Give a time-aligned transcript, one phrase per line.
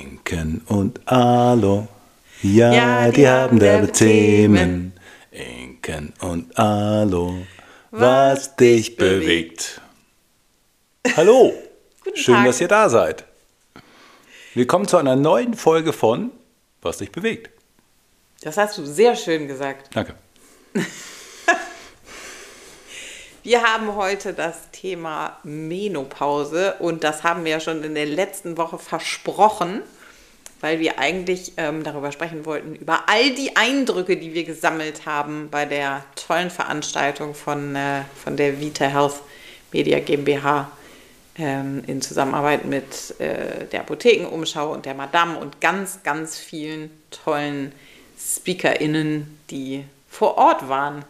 [0.00, 1.86] Inken und Alo.
[2.42, 4.92] Ja, ja die, die, haben derbe Themen.
[5.30, 7.38] Inken und Alo.
[7.90, 9.80] Was, was dich bewegt.
[11.16, 11.52] Hallo.
[12.14, 12.46] Schön, Tag.
[12.46, 13.24] dass ihr da seid.
[14.54, 16.30] Willkommen zu einer neuen Folge von
[16.82, 17.50] Was dich bewegt.
[18.42, 19.94] Das hast du sehr schön gesagt.
[19.94, 20.14] Danke.
[23.44, 28.56] Wir haben heute das Thema Menopause und das haben wir ja schon in der letzten
[28.56, 29.82] Woche versprochen,
[30.62, 35.48] weil wir eigentlich ähm, darüber sprechen wollten, über all die Eindrücke, die wir gesammelt haben
[35.50, 39.20] bei der tollen Veranstaltung von, äh, von der Vita Health
[39.72, 40.70] Media GmbH
[41.36, 47.72] ähm, in Zusammenarbeit mit äh, der Apothekenumschau und der Madame und ganz, ganz vielen tollen
[48.18, 51.04] SpeakerInnen, die vor Ort waren.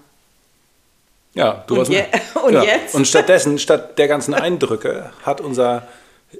[1.35, 2.05] Ja, du und, je
[2.45, 2.63] und ja.
[2.63, 2.95] jetzt?
[2.95, 5.89] Und stattdessen, statt der ganzen Eindrücke, hat unser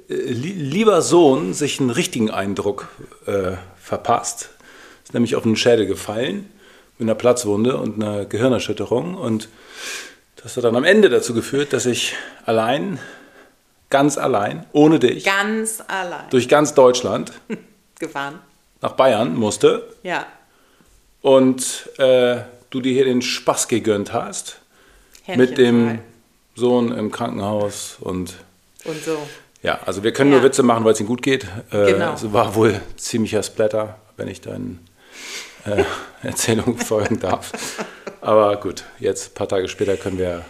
[0.09, 2.87] äh, lieber Sohn sich einen richtigen Eindruck
[3.25, 4.49] äh, verpasst.
[5.03, 6.49] Ist nämlich auf einen Schädel gefallen
[6.97, 9.15] mit einer Platzwunde und einer Gehirnerschütterung.
[9.15, 9.49] Und
[10.41, 12.99] das hat dann am Ende dazu geführt, dass ich allein,
[13.89, 17.33] ganz allein, ohne dich, ganz allein, durch ganz Deutschland
[17.99, 18.39] gefahren,
[18.81, 19.87] nach Bayern musste.
[20.03, 20.25] Ja.
[21.21, 22.37] Und äh,
[22.69, 24.61] du dir hier den Spaß gegönnt hast
[25.25, 25.99] Händchen mit dem frei.
[26.55, 28.35] Sohn im Krankenhaus und.
[28.83, 29.17] Und so.
[29.61, 30.37] Ja, also wir können ja.
[30.37, 31.45] nur Witze machen, weil es ihm gut geht.
[31.71, 32.13] Äh, genau.
[32.13, 34.87] Es war wohl ziemlicher Splatter, wenn ich deinen
[35.65, 35.83] äh,
[36.23, 37.51] Erzählungen folgen darf.
[38.21, 40.45] Aber gut, jetzt ein paar Tage später können wir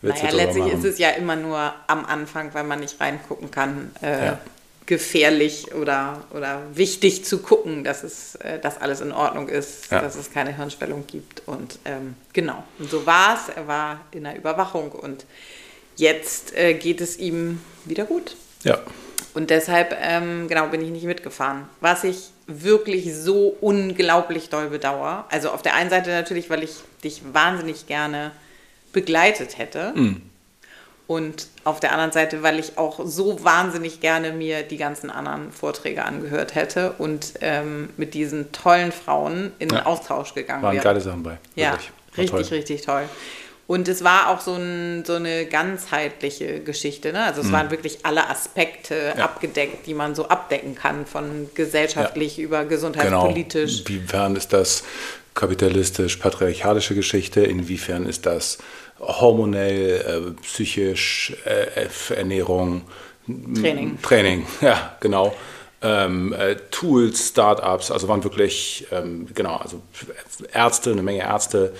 [0.00, 0.78] Witze naja, letztlich machen.
[0.78, 3.90] ist es ja immer nur am Anfang, weil man nicht reingucken kann.
[4.02, 4.38] Äh, ja
[4.86, 10.00] gefährlich oder, oder wichtig zu gucken, dass es äh, dass alles in Ordnung ist, ja.
[10.00, 11.42] dass es keine Hirnschwellung gibt.
[11.46, 13.54] Und ähm, genau, und so war es.
[13.54, 15.24] Er war in der Überwachung und
[15.96, 18.36] jetzt äh, geht es ihm wieder gut.
[18.62, 18.78] Ja.
[19.32, 21.66] Und deshalb, ähm, genau, bin ich nicht mitgefahren.
[21.80, 25.24] Was ich wirklich so unglaublich doll bedauere.
[25.30, 28.32] Also auf der einen Seite natürlich, weil ich dich wahnsinnig gerne
[28.92, 29.92] begleitet hätte.
[29.96, 30.22] Mhm
[31.06, 35.52] und auf der anderen Seite, weil ich auch so wahnsinnig gerne mir die ganzen anderen
[35.52, 40.84] Vorträge angehört hätte und ähm, mit diesen tollen Frauen in den Austausch gegangen Waren wäre.
[40.84, 41.38] geile Sachen bei.
[41.56, 41.78] Ja,
[42.16, 42.58] richtig, toll.
[42.58, 43.04] richtig toll.
[43.66, 47.12] Und es war auch so, ein, so eine ganzheitliche Geschichte.
[47.12, 47.24] Ne?
[47.24, 47.52] Also es mhm.
[47.52, 49.24] waren wirklich alle Aspekte ja.
[49.24, 52.44] abgedeckt, die man so abdecken kann, von gesellschaftlich ja.
[52.44, 53.84] über gesundheitspolitisch.
[53.84, 53.98] Genau.
[53.98, 54.84] Inwiefern ist das
[55.34, 57.40] kapitalistisch-patriarchalische Geschichte?
[57.40, 58.58] Inwiefern ist das
[59.06, 62.82] hormonell, äh, psychisch, äh, Ernährung,
[63.26, 64.00] Training.
[64.02, 65.34] Training, ja, genau.
[65.80, 69.82] Ähm, äh, Tools, Startups, also waren wirklich, ähm, genau, also
[70.52, 71.74] Ärzte, eine Menge Ärzte.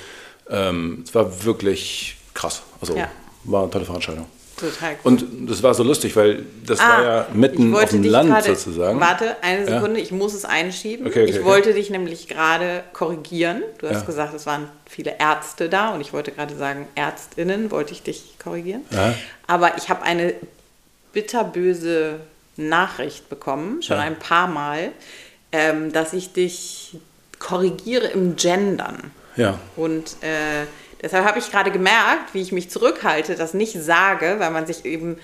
[0.49, 2.63] Ähm, es war wirklich krass.
[2.81, 3.09] Also ja.
[3.45, 4.27] war eine tolle Veranstaltung.
[4.59, 5.13] Total cool.
[5.13, 8.55] Und das war so lustig, weil das ah, war ja mitten auf dem Land grade,
[8.55, 9.01] sozusagen.
[9.01, 10.05] Warte, eine Sekunde, ja?
[10.05, 11.07] ich muss es einschieben.
[11.07, 11.45] Okay, okay, ich okay.
[11.45, 13.63] wollte dich nämlich gerade korrigieren.
[13.79, 14.07] Du hast ja.
[14.07, 18.35] gesagt, es waren viele Ärzte da und ich wollte gerade sagen, Ärztinnen, wollte ich dich
[18.43, 18.83] korrigieren.
[18.91, 19.15] Ja.
[19.47, 20.35] Aber ich habe eine
[21.13, 22.21] bitterböse
[22.57, 24.93] Nachricht bekommen, schon ein paar Mal,
[25.51, 26.97] ähm, dass ich dich
[27.39, 29.11] korrigiere im Gendern.
[29.37, 29.59] Ja.
[29.77, 30.67] Und äh,
[31.05, 34.87] Deshalb habe ich gerade gemerkt, wie ich mich zurückhalte, das nicht sage, weil man sich
[34.87, 35.19] eben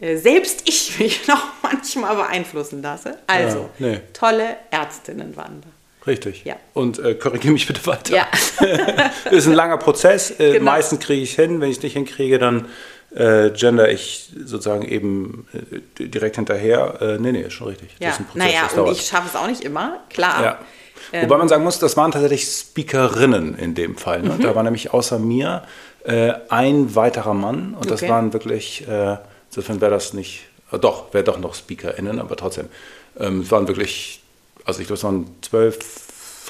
[0.00, 3.16] äh, selbst ich mich noch manchmal beeinflussen lasse.
[3.28, 4.00] Also, ja, nee.
[4.12, 5.68] tolle Ärztinnen waren da.
[6.04, 6.44] Richtig.
[6.44, 6.56] Ja.
[6.74, 8.12] Und äh, korrigiere mich bitte weiter.
[8.12, 8.26] Ja.
[8.58, 10.32] das ist ein langer Prozess.
[10.40, 10.64] Äh, genau.
[10.64, 11.60] Meistens kriege ich es hin.
[11.60, 12.66] Wenn ich es nicht hinkriege, dann
[13.14, 16.98] äh, gender ich sozusagen eben äh, direkt hinterher.
[17.00, 17.90] Äh, nee, nee, ist schon richtig.
[18.00, 18.08] Ja.
[18.08, 18.96] Das ist ein Prozess, naja, und dauert.
[18.96, 20.42] ich schaffe es auch nicht immer, klar.
[20.42, 20.58] Ja.
[21.12, 24.22] Ähm, Wobei man sagen muss, das waren tatsächlich Speakerinnen in dem Fall.
[24.22, 24.34] Ne?
[24.34, 24.42] Mhm.
[24.42, 25.62] Da war nämlich außer mir
[26.04, 29.16] äh, ein weiterer Mann und das waren wirklich, äh,
[29.48, 32.68] insofern wäre das nicht, äh, doch, wäre doch noch SpeakerInnen, aber trotzdem.
[33.18, 34.22] Ähm, es waren wirklich,
[34.64, 35.78] also ich glaube, es waren zwölf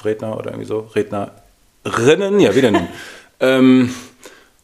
[0.05, 2.87] Redner oder irgendwie so, Rednerinnen, ja, wie denn?
[3.39, 3.93] ähm,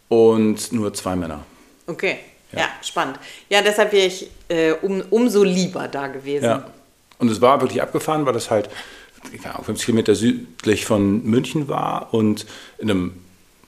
[0.07, 1.43] und nur zwei Männer.
[1.85, 2.19] Okay,
[2.51, 3.19] ja, ja spannend.
[3.49, 6.45] Ja, deshalb wäre ich äh, um, umso lieber da gewesen.
[6.45, 6.65] Ja.
[7.19, 8.69] Und es war wirklich abgefahren, weil das halt
[9.63, 12.45] 50 Kilometer südlich von München war und
[12.77, 13.13] in einem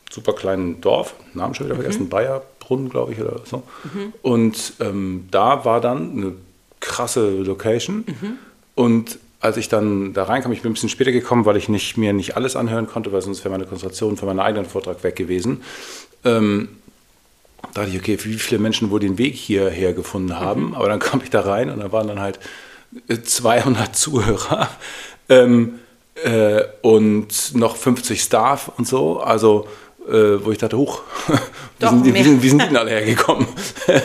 [0.09, 1.81] super kleinen Dorf, Namen schon wieder mhm.
[1.81, 3.63] vergessen, Bayerbrunn, glaube ich, oder so.
[3.93, 4.13] Mhm.
[4.21, 6.33] Und ähm, da war dann eine
[6.79, 8.05] krasse Location.
[8.07, 8.37] Mhm.
[8.75, 11.97] Und als ich dann da reinkam, ich bin ein bisschen später gekommen, weil ich nicht,
[11.97, 15.15] mir nicht alles anhören konnte, weil sonst wäre meine Konzentration für meinen eigenen Vortrag weg
[15.15, 15.61] gewesen.
[16.25, 16.69] Ähm,
[17.73, 20.67] da dachte ich, okay, wie viele Menschen wohl den Weg hierher gefunden haben.
[20.67, 20.73] Mhm.
[20.75, 22.39] Aber dann kam ich da rein und da waren dann halt
[23.07, 24.69] 200 Zuhörer
[25.29, 25.79] ähm,
[26.23, 29.19] äh, und noch 50 Staff und so.
[29.19, 29.67] Also,
[30.07, 31.01] äh, wo ich dachte, hoch,
[31.79, 33.47] wie, sind die, wie, sind, wie sind die denn alle hergekommen?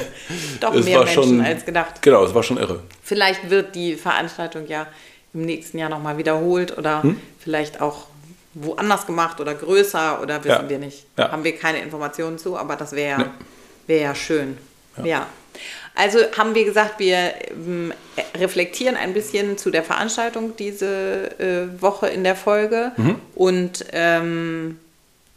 [0.61, 2.03] Doch das mehr Menschen schon, als gedacht.
[2.03, 2.81] Genau, es war schon irre.
[3.03, 4.87] Vielleicht wird die Veranstaltung ja
[5.33, 7.21] im nächsten Jahr nochmal wiederholt oder hm?
[7.39, 8.07] vielleicht auch
[8.55, 10.69] woanders gemacht oder größer oder wissen ja.
[10.69, 11.07] wir nicht.
[11.19, 11.33] Ja.
[11.33, 13.27] Haben wir keine Informationen zu, aber das wäre nee.
[13.89, 14.59] wär ja schön.
[14.99, 15.05] Ja.
[15.05, 15.27] ja.
[15.95, 17.93] Also haben wir gesagt, wir ähm,
[18.35, 23.17] reflektieren ein bisschen zu der Veranstaltung diese äh, Woche in der Folge mhm.
[23.37, 24.79] und ähm,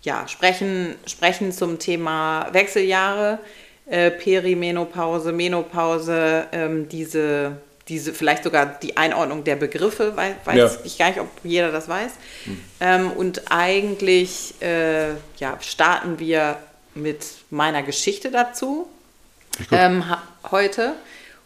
[0.02, 3.40] ja, sprechen, sprechen zum Thema Wechseljahre,
[3.86, 7.58] äh, Perimenopause, Menopause, ähm, diese,
[7.88, 10.72] diese, vielleicht sogar die Einordnung der Begriffe, weiß, weiß ja.
[10.84, 12.12] ich gar nicht, ob jeder das weiß.
[12.46, 12.62] Mhm.
[12.80, 16.58] Ähm, und eigentlich äh, ja, starten wir
[16.96, 18.88] mit meiner Geschichte dazu
[19.72, 20.04] ähm,
[20.52, 20.94] heute.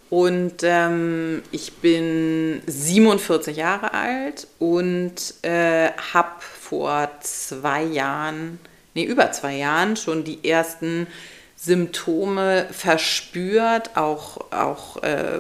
[0.09, 8.59] Und ähm, ich bin 47 Jahre alt und äh, habe vor zwei Jahren,
[8.93, 11.07] nee, über zwei Jahren schon die ersten
[11.55, 15.39] Symptome verspürt, auch, auch äh,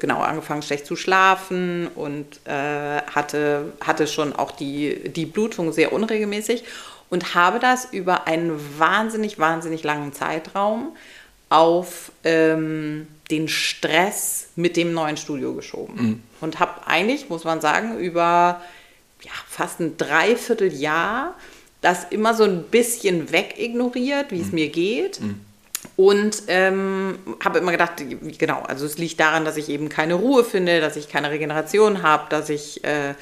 [0.00, 5.92] genau angefangen schlecht zu schlafen und äh, hatte, hatte schon auch die, die Blutung sehr
[5.92, 6.64] unregelmäßig
[7.10, 10.96] und habe das über einen wahnsinnig, wahnsinnig langen Zeitraum
[11.48, 15.94] auf ähm, den Stress mit dem neuen Studio geschoben.
[15.96, 16.22] Mhm.
[16.40, 18.60] Und habe eigentlich, muss man sagen, über
[19.22, 21.34] ja, fast ein Dreivierteljahr
[21.80, 24.54] das immer so ein bisschen wegignoriert, wie es mhm.
[24.54, 25.20] mir geht.
[25.20, 25.40] Mhm.
[25.96, 28.02] Und ähm, habe immer gedacht,
[28.38, 32.02] genau, also es liegt daran, dass ich eben keine Ruhe finde, dass ich keine Regeneration
[32.02, 33.14] habe, dass ich äh,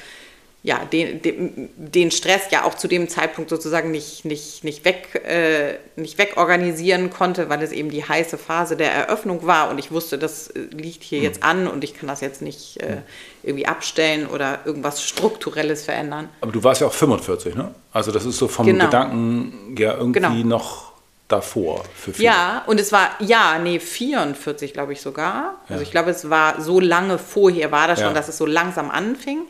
[0.67, 5.23] ja, den, den, den, Stress ja auch zu dem Zeitpunkt sozusagen nicht, nicht, nicht, weg,
[5.25, 9.93] äh, nicht wegorganisieren konnte, weil es eben die heiße Phase der Eröffnung war und ich
[9.93, 11.25] wusste, das äh, liegt hier mhm.
[11.25, 12.97] jetzt an und ich kann das jetzt nicht äh,
[13.45, 16.29] irgendwie abstellen oder irgendwas Strukturelles verändern.
[16.41, 17.73] Aber du warst ja auch 45, ne?
[17.93, 18.87] Also das ist so vom genau.
[18.87, 20.59] Gedanken ja irgendwie genau.
[20.59, 20.93] noch
[21.29, 22.27] davor für viele.
[22.27, 25.35] Ja, und es war, ja, nee, 44 glaube ich sogar.
[25.35, 25.75] Also ja.
[25.75, 28.15] Also ich glaube, es war so lange vorher war das schon, ja.
[28.15, 29.43] dass es so langsam anfing.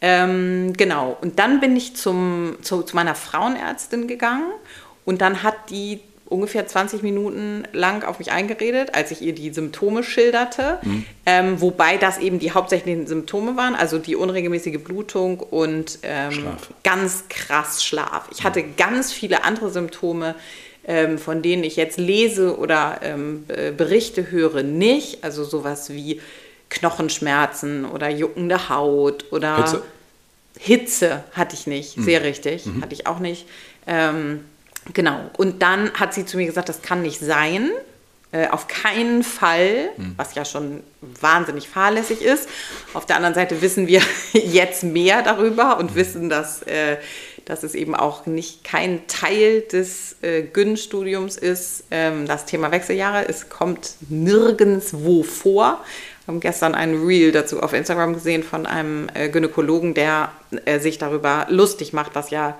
[0.00, 4.50] Ähm, genau, und dann bin ich zum, zu, zu meiner Frauenärztin gegangen
[5.04, 6.00] und dann hat die
[6.30, 11.04] ungefähr 20 Minuten lang auf mich eingeredet, als ich ihr die Symptome schilderte, mhm.
[11.26, 16.46] ähm, wobei das eben die hauptsächlichen Symptome waren, also die unregelmäßige Blutung und ähm,
[16.84, 18.28] ganz krass Schlaf.
[18.30, 20.36] Ich hatte ganz viele andere Symptome,
[20.86, 23.44] ähm, von denen ich jetzt lese oder ähm,
[23.76, 25.24] Berichte höre, nicht.
[25.24, 26.20] Also sowas wie
[26.70, 29.82] Knochenschmerzen oder juckende Haut oder Hitze,
[30.58, 32.04] Hitze hatte ich nicht, mhm.
[32.04, 32.82] sehr richtig, mhm.
[32.82, 33.46] hatte ich auch nicht.
[33.86, 34.44] Ähm,
[34.94, 35.30] genau.
[35.36, 37.70] Und dann hat sie zu mir gesagt, das kann nicht sein.
[38.32, 40.14] Äh, auf keinen Fall, mhm.
[40.16, 42.48] was ja schon wahnsinnig fahrlässig ist.
[42.94, 44.02] Auf der anderen Seite wissen wir
[44.32, 45.96] jetzt mehr darüber und mhm.
[45.96, 46.98] wissen, dass, äh,
[47.44, 51.84] dass es eben auch nicht kein Teil des äh, GYN-Studiums ist.
[51.90, 55.84] Ähm, das Thema Wechseljahre, es kommt nirgendwo vor
[56.30, 60.30] haben gestern ein Reel dazu auf Instagram gesehen von einem äh, Gynäkologen, der
[60.64, 62.56] äh, sich darüber lustig macht, was ja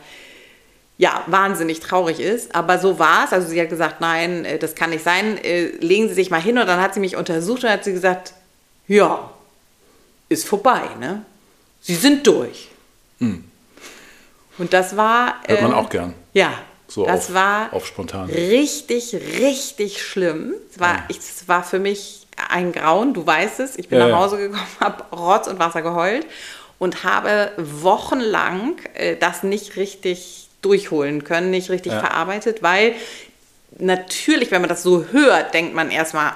[0.98, 2.54] ja, wahnsinnig traurig ist.
[2.54, 3.32] Aber so war es.
[3.32, 5.42] Also sie hat gesagt, nein, äh, das kann nicht sein.
[5.42, 6.58] Äh, legen Sie sich mal hin.
[6.58, 8.34] Und dann hat sie mich untersucht und hat sie gesagt,
[8.86, 9.30] ja,
[10.28, 11.24] ist vorbei, ne?
[11.80, 12.68] Sie sind durch.
[13.18, 13.44] Hm.
[14.58, 15.36] Und das war.
[15.46, 16.12] Hört man äh, auch gern.
[16.34, 16.52] Ja.
[16.86, 18.28] So das auf, war auf spontan.
[18.28, 20.52] richtig, richtig schlimm.
[20.70, 21.04] Es war, ja.
[21.08, 22.19] ich, es war für mich
[22.50, 23.76] ein Grauen, du weißt es.
[23.76, 26.26] Ich bin ja, nach Hause gekommen, habe Rotz und Wasser geheult
[26.78, 32.00] und habe wochenlang äh, das nicht richtig durchholen können, nicht richtig ja.
[32.00, 32.94] verarbeitet, weil
[33.78, 36.32] natürlich, wenn man das so hört, denkt man erstmal,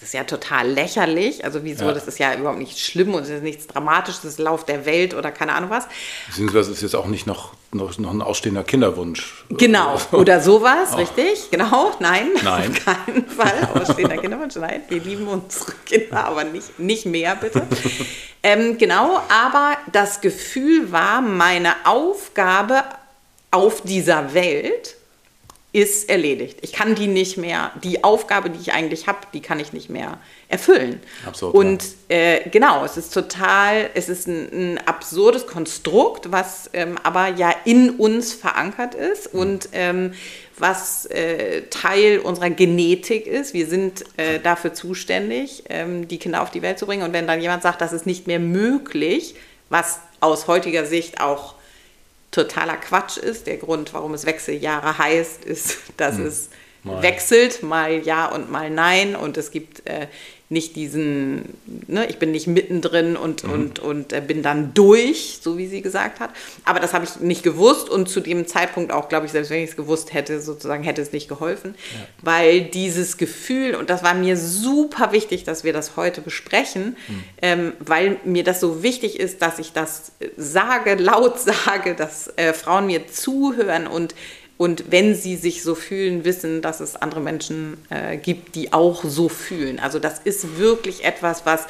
[0.00, 1.44] das ist ja total lächerlich.
[1.44, 1.92] Also wieso, ja.
[1.92, 4.86] das ist ja überhaupt nicht schlimm und es ist nichts Dramatisches, das ist Lauf der
[4.86, 5.86] Welt oder keine Ahnung was.
[6.28, 9.44] Beziehungsweise ist jetzt auch nicht noch, noch, noch ein ausstehender Kinderwunsch.
[9.50, 15.28] Genau, oder sowas, richtig, genau, nein, nein, auf keinen Fall ausstehender Kinderwunsch, nein, wir lieben
[15.28, 17.66] unsere Kinder, aber nicht, nicht mehr bitte.
[18.42, 22.84] ähm, genau, aber das Gefühl war, meine Aufgabe
[23.50, 24.96] auf dieser Welt
[25.72, 26.58] ist erledigt.
[26.62, 29.88] Ich kann die nicht mehr, die Aufgabe, die ich eigentlich habe, die kann ich nicht
[29.88, 31.00] mehr erfüllen.
[31.24, 36.98] Absurd, und äh, genau, es ist total, es ist ein, ein absurdes Konstrukt, was ähm,
[37.04, 39.40] aber ja in uns verankert ist mhm.
[39.40, 40.12] und ähm,
[40.58, 43.54] was äh, Teil unserer Genetik ist.
[43.54, 47.02] Wir sind äh, dafür zuständig, ähm, die Kinder auf die Welt zu bringen.
[47.04, 49.36] Und wenn dann jemand sagt, das ist nicht mehr möglich,
[49.70, 51.54] was aus heutiger Sicht auch
[52.30, 53.46] totaler Quatsch ist.
[53.46, 56.26] Der Grund, warum es Wechseljahre heißt, ist, dass mhm.
[56.26, 56.50] es
[56.82, 57.02] mal.
[57.02, 59.16] wechselt, mal ja und mal nein.
[59.16, 60.06] Und es gibt äh,
[60.50, 61.44] nicht diesen,
[61.86, 63.52] ne, ich bin nicht mittendrin und, mhm.
[63.52, 66.30] und, und äh, bin dann durch, so wie sie gesagt hat.
[66.64, 69.62] Aber das habe ich nicht gewusst und zu dem Zeitpunkt auch, glaube ich, selbst wenn
[69.62, 72.00] ich es gewusst hätte, sozusagen hätte es nicht geholfen, ja.
[72.22, 77.24] weil dieses Gefühl, und das war mir super wichtig, dass wir das heute besprechen, mhm.
[77.42, 82.52] ähm, weil mir das so wichtig ist, dass ich das sage, laut sage, dass äh,
[82.54, 84.16] Frauen mir zuhören und
[84.60, 89.04] und wenn sie sich so fühlen, wissen, dass es andere Menschen äh, gibt, die auch
[89.04, 89.80] so fühlen.
[89.80, 91.64] Also das ist wirklich etwas, was,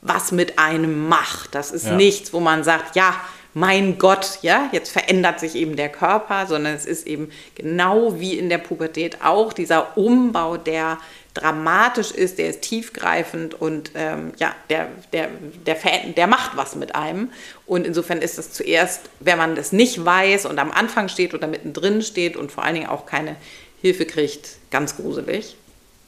[0.00, 1.56] was mit einem macht.
[1.56, 1.96] Das ist ja.
[1.96, 3.16] nichts, wo man sagt, ja,
[3.52, 8.38] mein Gott, ja, jetzt verändert sich eben der Körper, sondern es ist eben genau wie
[8.38, 10.98] in der Pubertät auch dieser Umbau, der
[11.34, 15.30] dramatisch ist, der ist tiefgreifend und ähm, ja, der, der,
[15.66, 15.76] der,
[16.16, 17.32] der macht was mit einem.
[17.66, 21.48] Und insofern ist es zuerst, wenn man das nicht weiß und am Anfang steht oder
[21.48, 23.36] mittendrin steht und vor allen Dingen auch keine
[23.80, 25.56] Hilfe kriegt, ganz gruselig.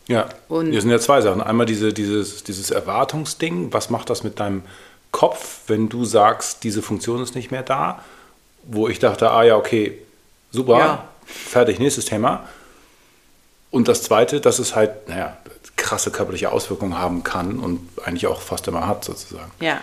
[0.07, 1.43] Ja, und hier sind ja zwei Sachen.
[1.43, 4.63] Einmal diese, dieses, dieses Erwartungsding, was macht das mit deinem
[5.11, 8.03] Kopf, wenn du sagst, diese Funktion ist nicht mehr da?
[8.63, 9.99] Wo ich dachte, ah ja, okay,
[10.51, 11.09] super, ja.
[11.27, 12.49] fertig, nächstes Thema.
[13.71, 15.37] Und das Zweite, dass es halt, naja,
[15.77, 19.51] krasse körperliche Auswirkungen haben kann und eigentlich auch fast immer hat, sozusagen.
[19.61, 19.81] Ja.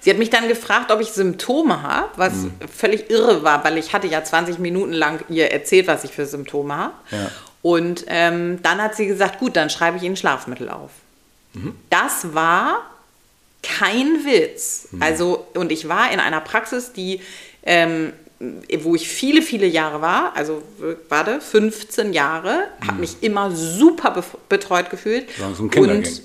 [0.00, 2.52] Sie hat mich dann gefragt, ob ich Symptome habe, was mhm.
[2.74, 6.26] völlig irre war, weil ich hatte ja 20 Minuten lang ihr erzählt, was ich für
[6.26, 6.94] Symptome habe.
[7.10, 7.30] Ja.
[7.62, 10.90] Und ähm, dann hat sie gesagt, gut, dann schreibe ich Ihnen Schlafmittel auf.
[11.54, 11.76] Mhm.
[11.90, 12.82] Das war
[13.62, 14.88] kein Witz.
[14.90, 15.02] Mhm.
[15.02, 17.20] Also, und ich war in einer Praxis, die
[17.64, 18.12] ähm,
[18.82, 20.62] wo ich viele, viele Jahre war, also
[21.08, 22.88] warte, 15 Jahre, mhm.
[22.88, 25.28] habe mich immer super betreut gefühlt.
[25.56, 25.98] So ein Kindergang.
[25.98, 26.22] Und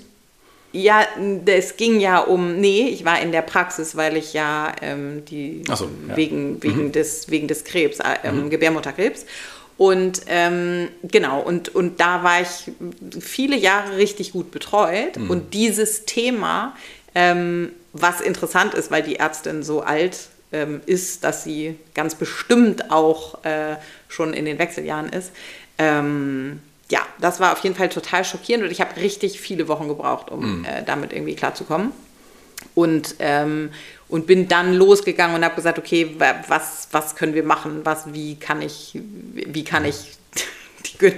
[0.72, 1.06] ja,
[1.46, 5.62] es ging ja um, nee, ich war in der Praxis, weil ich ja ähm, die
[5.74, 6.16] so, ja.
[6.16, 6.92] wegen, wegen, mhm.
[6.92, 8.50] des, wegen des Krebs, äh, ähm, mhm.
[8.50, 9.24] Gebärmutterkrebs.
[9.78, 12.72] Und ähm, genau, und, und da war ich
[13.20, 15.16] viele Jahre richtig gut betreut.
[15.16, 15.30] Mhm.
[15.30, 16.76] Und dieses Thema,
[17.14, 22.90] ähm, was interessant ist, weil die Ärztin so alt ähm, ist, dass sie ganz bestimmt
[22.90, 23.76] auch äh,
[24.08, 25.30] schon in den Wechseljahren ist.
[25.78, 29.88] Ähm, ja, das war auf jeden Fall total schockierend und ich habe richtig viele Wochen
[29.88, 30.64] gebraucht, um mhm.
[30.64, 31.92] äh, damit irgendwie klarzukommen.
[32.74, 33.70] Und, ähm,
[34.08, 36.16] und bin dann losgegangen und habe gesagt, okay,
[36.48, 37.82] was, was können wir machen?
[37.84, 38.98] Was, wie kann ich,
[39.34, 40.18] wie kann ich
[41.00, 41.12] die,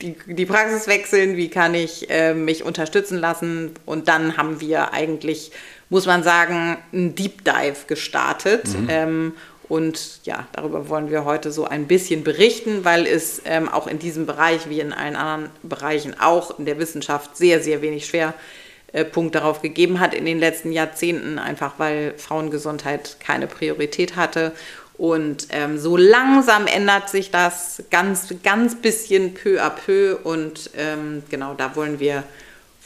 [0.00, 1.36] die, die Praxis wechseln?
[1.36, 3.72] Wie kann ich äh, mich unterstützen lassen?
[3.84, 5.50] Und dann haben wir eigentlich
[5.88, 8.68] muss man sagen, ein Deep Dive gestartet.
[8.68, 8.86] Mhm.
[8.88, 9.32] Ähm,
[9.68, 13.98] und ja, darüber wollen wir heute so ein bisschen berichten, weil es ähm, auch in
[13.98, 19.34] diesem Bereich, wie in allen anderen Bereichen, auch in der Wissenschaft sehr, sehr wenig Schwerpunkt
[19.34, 24.52] darauf gegeben hat in den letzten Jahrzehnten, einfach weil Frauengesundheit keine Priorität hatte.
[24.98, 30.16] Und ähm, so langsam ändert sich das ganz, ganz bisschen peu à peu.
[30.22, 32.22] Und ähm, genau da wollen wir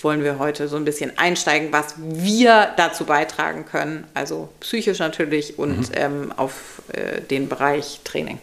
[0.05, 4.07] wollen wir heute so ein bisschen einsteigen, was wir dazu beitragen können.
[4.15, 5.95] Also psychisch natürlich und mhm.
[5.95, 8.39] ähm, auf äh, den Bereich Training.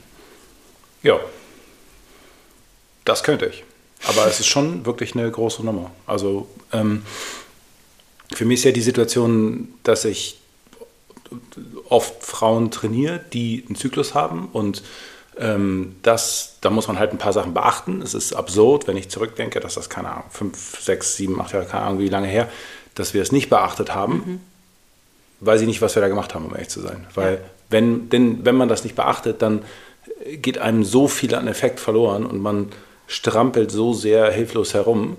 [1.03, 1.19] Ja,
[3.05, 3.63] das könnte ich.
[4.05, 5.91] Aber es ist schon wirklich eine große Nummer.
[6.05, 7.03] Also ähm,
[8.33, 10.39] für mich ist ja die Situation, dass ich
[11.89, 14.83] oft Frauen trainiere, die einen Zyklus haben und
[15.39, 18.01] das, da muss man halt ein paar Sachen beachten.
[18.01, 21.65] Es ist absurd, wenn ich zurückdenke, dass das, keine Ahnung, fünf, sechs, sieben, acht Jahre,
[21.65, 22.49] keine Ahnung, wie lange her,
[22.95, 24.39] dass wir es nicht beachtet haben, mhm.
[25.41, 27.05] weiß ich nicht, was wir da gemacht haben, um ehrlich zu sein.
[27.13, 27.39] Weil, ja.
[27.69, 29.63] wenn, denn, wenn man das nicht beachtet, dann
[30.25, 32.71] geht einem so viel an Effekt verloren und man
[33.05, 35.17] strampelt so sehr hilflos herum.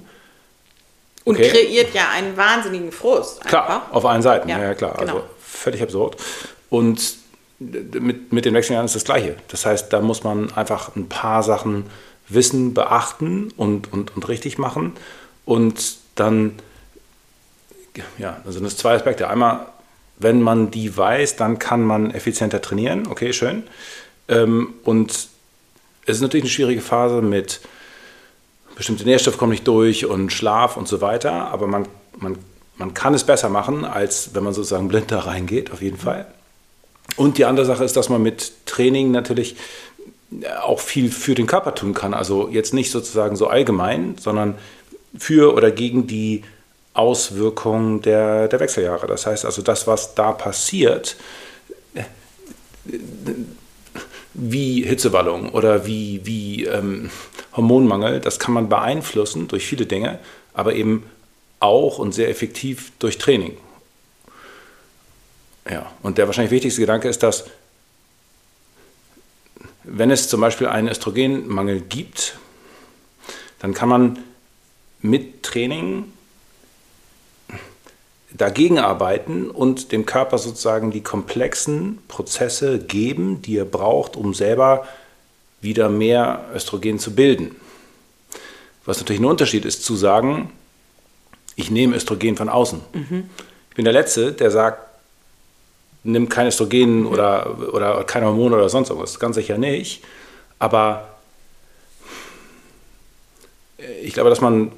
[1.25, 1.45] Okay.
[1.45, 3.37] Und kreiert ja einen wahnsinnigen Frust.
[3.45, 3.49] Einfach.
[3.49, 4.97] Klar, auf allen Seiten, ja, ja klar.
[4.99, 5.15] Genau.
[5.15, 6.17] Also völlig absurd.
[6.71, 7.19] Und
[7.59, 9.37] mit, mit den Wechseljahren ist das Gleiche.
[9.49, 11.85] Das heißt, da muss man einfach ein paar Sachen
[12.29, 14.93] wissen, beachten und, und, und richtig machen.
[15.45, 16.59] Und dann,
[18.19, 19.29] ja, also das zwei Aspekte.
[19.29, 19.67] Einmal,
[20.19, 23.07] wenn man die weiß, dann kann man effizienter trainieren.
[23.07, 23.65] Okay, schön.
[24.29, 27.61] Ähm, und es ist natürlich eine schwierige Phase mit
[28.79, 32.39] bestimmte Nährstoffe kommen nicht durch und Schlaf und so weiter, aber man, man,
[32.77, 36.27] man kann es besser machen, als wenn man sozusagen blind da reingeht, auf jeden Fall.
[37.17, 39.57] Und die andere Sache ist, dass man mit Training natürlich
[40.63, 42.15] auch viel für den Körper tun kann.
[42.15, 44.57] Also jetzt nicht sozusagen so allgemein, sondern
[45.17, 46.43] für oder gegen die
[46.93, 49.07] Auswirkungen der, der Wechseljahre.
[49.07, 51.17] Das heißt also, das, was da passiert,
[54.35, 57.11] wie Hitzewallung oder wie, wie ähm,
[57.57, 60.19] Hormonmangel, das kann man beeinflussen durch viele Dinge,
[60.55, 61.05] aber eben
[61.61, 63.57] auch und sehr effektiv durch Training.
[65.71, 67.45] Ja, und der wahrscheinlich wichtigste Gedanke ist, dass
[69.85, 72.39] wenn es zum Beispiel einen Östrogenmangel gibt,
[73.59, 74.19] dann kann man
[75.01, 76.13] mit Training
[78.31, 84.87] dagegen arbeiten und dem Körper sozusagen die komplexen Prozesse geben, die er braucht, um selber
[85.61, 87.57] wieder mehr Östrogen zu bilden.
[88.85, 90.53] Was natürlich ein Unterschied ist, zu sagen,
[91.57, 92.81] ich nehme Östrogen von außen.
[92.93, 93.31] Mhm.
[93.71, 94.88] Ich bin der Letzte, der sagt,
[96.05, 97.07] nimm kein Östrogen mhm.
[97.07, 99.19] oder, oder kein Hormon oder sonst irgendwas.
[99.19, 100.03] Ganz sicher nicht.
[100.59, 101.09] Aber
[104.03, 104.73] ich glaube, dass man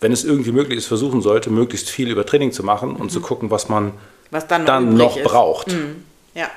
[0.00, 3.10] wenn es irgendwie möglich ist, versuchen sollte, möglichst viel über Training zu machen und mhm.
[3.10, 3.92] zu gucken, was man
[4.30, 5.68] was dann noch, dann noch braucht.
[5.68, 6.04] Mhm.
[6.34, 6.50] Ja.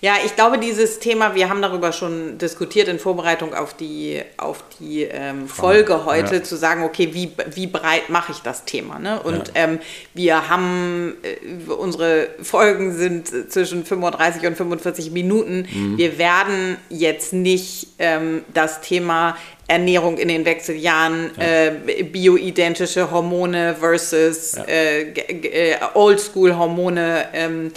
[0.00, 4.62] Ja, ich glaube, dieses Thema, wir haben darüber schon diskutiert in Vorbereitung auf die, auf
[4.78, 6.42] die ähm, Folge heute, ja.
[6.42, 9.00] zu sagen, okay, wie, wie breit mache ich das Thema?
[9.00, 9.20] Ne?
[9.20, 9.54] Und ja.
[9.56, 9.80] ähm,
[10.14, 15.66] wir haben, äh, unsere Folgen sind zwischen 35 und 45 Minuten.
[15.72, 15.98] Mhm.
[15.98, 19.36] Wir werden jetzt nicht ähm, das Thema
[19.66, 21.44] Ernährung in den Wechseljahren, ja.
[21.44, 27.72] äh, bioidentische Hormone versus äh, äh, Oldschool-Hormone, ähm,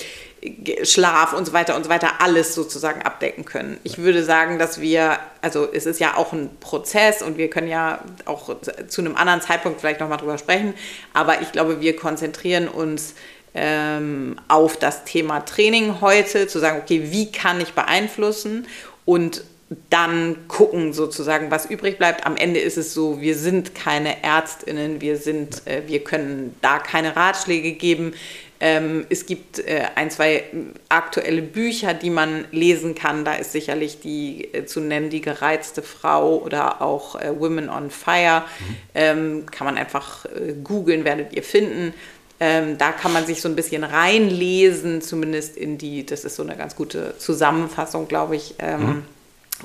[0.84, 3.80] Schlaf und so weiter und so weiter, alles sozusagen abdecken können.
[3.84, 7.68] Ich würde sagen, dass wir, also es ist ja auch ein Prozess und wir können
[7.68, 8.56] ja auch
[8.88, 10.74] zu einem anderen Zeitpunkt vielleicht nochmal drüber sprechen,
[11.14, 13.14] aber ich glaube, wir konzentrieren uns
[13.54, 18.66] ähm, auf das Thema Training heute, zu sagen, okay, wie kann ich beeinflussen
[19.06, 19.44] und
[19.90, 22.26] dann gucken sozusagen, was übrig bleibt.
[22.26, 26.80] Am Ende ist es so, wir sind keine Ärztinnen, wir sind, äh, wir können da
[26.80, 28.14] keine Ratschläge geben.
[28.62, 30.44] Ähm, es gibt äh, ein, zwei
[30.88, 33.26] aktuelle Bücher, die man lesen kann.
[33.26, 37.90] Da ist sicherlich die äh, zu nennen, die gereizte Frau oder auch äh, Women on
[37.90, 38.44] Fire.
[38.44, 38.76] Mhm.
[38.94, 41.94] Ähm, kann man einfach äh, googeln, werdet ihr finden.
[42.40, 46.44] Ähm, da kann man sich so ein bisschen reinlesen, zumindest in die, das ist so
[46.44, 48.56] eine ganz gute Zusammenfassung, glaube ich.
[48.60, 49.04] Ähm, mhm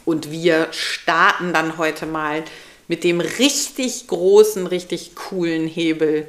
[0.04, 2.44] und wir starten dann heute mal
[2.88, 6.26] mit dem richtig großen, richtig coolen Hebel.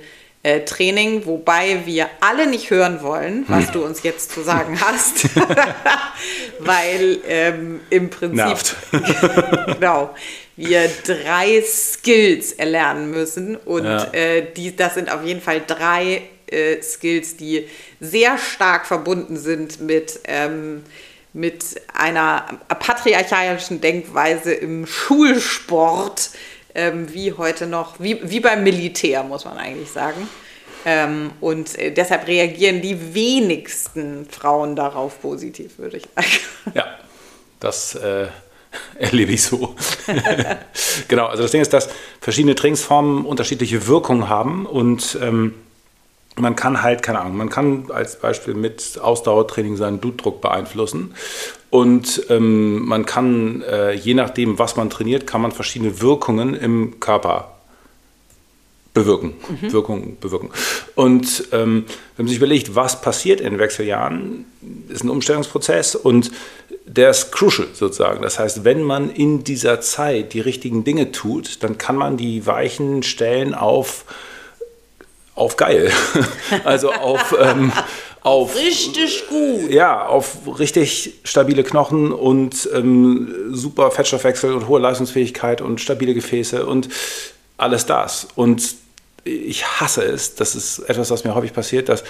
[0.47, 3.73] Äh, Training, wobei wir alle nicht hören wollen, was hm.
[3.73, 5.27] du uns jetzt zu sagen hast,
[6.59, 8.57] weil ähm, im Prinzip
[9.73, 10.15] genau
[10.55, 14.05] wir drei Skills erlernen müssen und ja.
[14.13, 17.67] äh, die, das sind auf jeden Fall drei äh, Skills, die
[17.99, 20.83] sehr stark verbunden sind mit ähm,
[21.33, 26.31] mit einer patriarchalischen Denkweise im Schulsport,
[26.77, 30.29] ähm, wie heute noch, wie, wie beim Militär, muss man eigentlich sagen.
[30.85, 36.75] Ähm, und äh, deshalb reagieren die wenigsten Frauen darauf positiv, würde ich sagen.
[36.75, 36.85] Ja,
[37.59, 38.27] das äh,
[38.99, 39.75] erlebe ich so.
[41.07, 41.89] genau, also das Ding ist, dass
[42.21, 45.55] verschiedene Trainingsformen unterschiedliche Wirkungen haben und ähm,
[46.39, 51.13] man kann halt, keine Ahnung, man kann als Beispiel mit Ausdauertraining seinen Blutdruck beeinflussen.
[51.69, 56.99] Und ähm, man kann, äh, je nachdem, was man trainiert, kann man verschiedene Wirkungen im
[56.99, 57.57] Körper
[58.93, 59.33] bewirken.
[59.49, 59.71] Mhm.
[59.71, 60.49] Wirkung bewirken.
[60.95, 64.45] Und ähm, wenn man sich überlegt, was passiert in Wechseljahren,
[64.89, 66.31] ist ein Umstellungsprozess und
[66.85, 68.21] der ist crucial sozusagen.
[68.21, 72.47] Das heißt, wenn man in dieser Zeit die richtigen Dinge tut, dann kann man die
[72.47, 74.05] Weichen stellen auf
[75.37, 75.91] auf geil.
[76.63, 77.71] also auf, ähm,
[78.21, 79.71] auf richtig gut.
[79.71, 86.65] Ja, auf richtig stabile Knochen und ähm, super Fettstoffwechsel und hohe Leistungsfähigkeit und stabile Gefäße
[86.65, 86.89] und
[87.57, 88.27] alles das.
[88.35, 88.75] Und
[89.23, 92.03] ich hasse es, das ist etwas, was mir häufig passiert, dass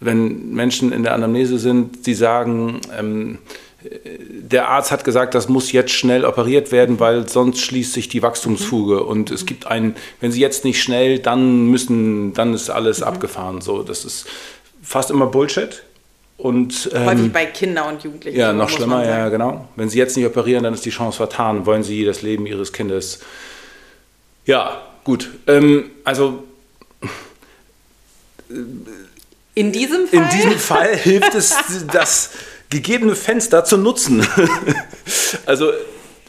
[0.00, 3.38] wenn Menschen in der Anamnese sind, die sagen, ähm,
[3.80, 8.22] der Arzt hat gesagt, das muss jetzt schnell operiert werden, weil sonst schließt sich die
[8.22, 9.08] Wachstumsfuge mhm.
[9.08, 13.06] und es gibt ein, wenn sie jetzt nicht schnell, dann müssen, dann ist alles mhm.
[13.06, 13.60] abgefahren.
[13.60, 14.26] So, das ist
[14.82, 15.82] fast immer Bullshit.
[16.38, 18.38] Und, ähm, Häufig bei Kindern und Jugendlichen.
[18.38, 19.68] Ja, noch schlimmer, ja, genau.
[19.74, 21.66] Wenn sie jetzt nicht operieren, dann ist die Chance vertan.
[21.66, 23.20] Wollen sie das Leben ihres Kindes.
[24.46, 25.30] Ja, gut.
[25.48, 26.44] Ähm, also.
[29.54, 30.20] In diesem Fall?
[30.20, 31.56] In diesem Fall hilft es,
[31.92, 32.30] dass
[32.70, 34.26] gegebene Fenster zu nutzen.
[35.46, 35.72] also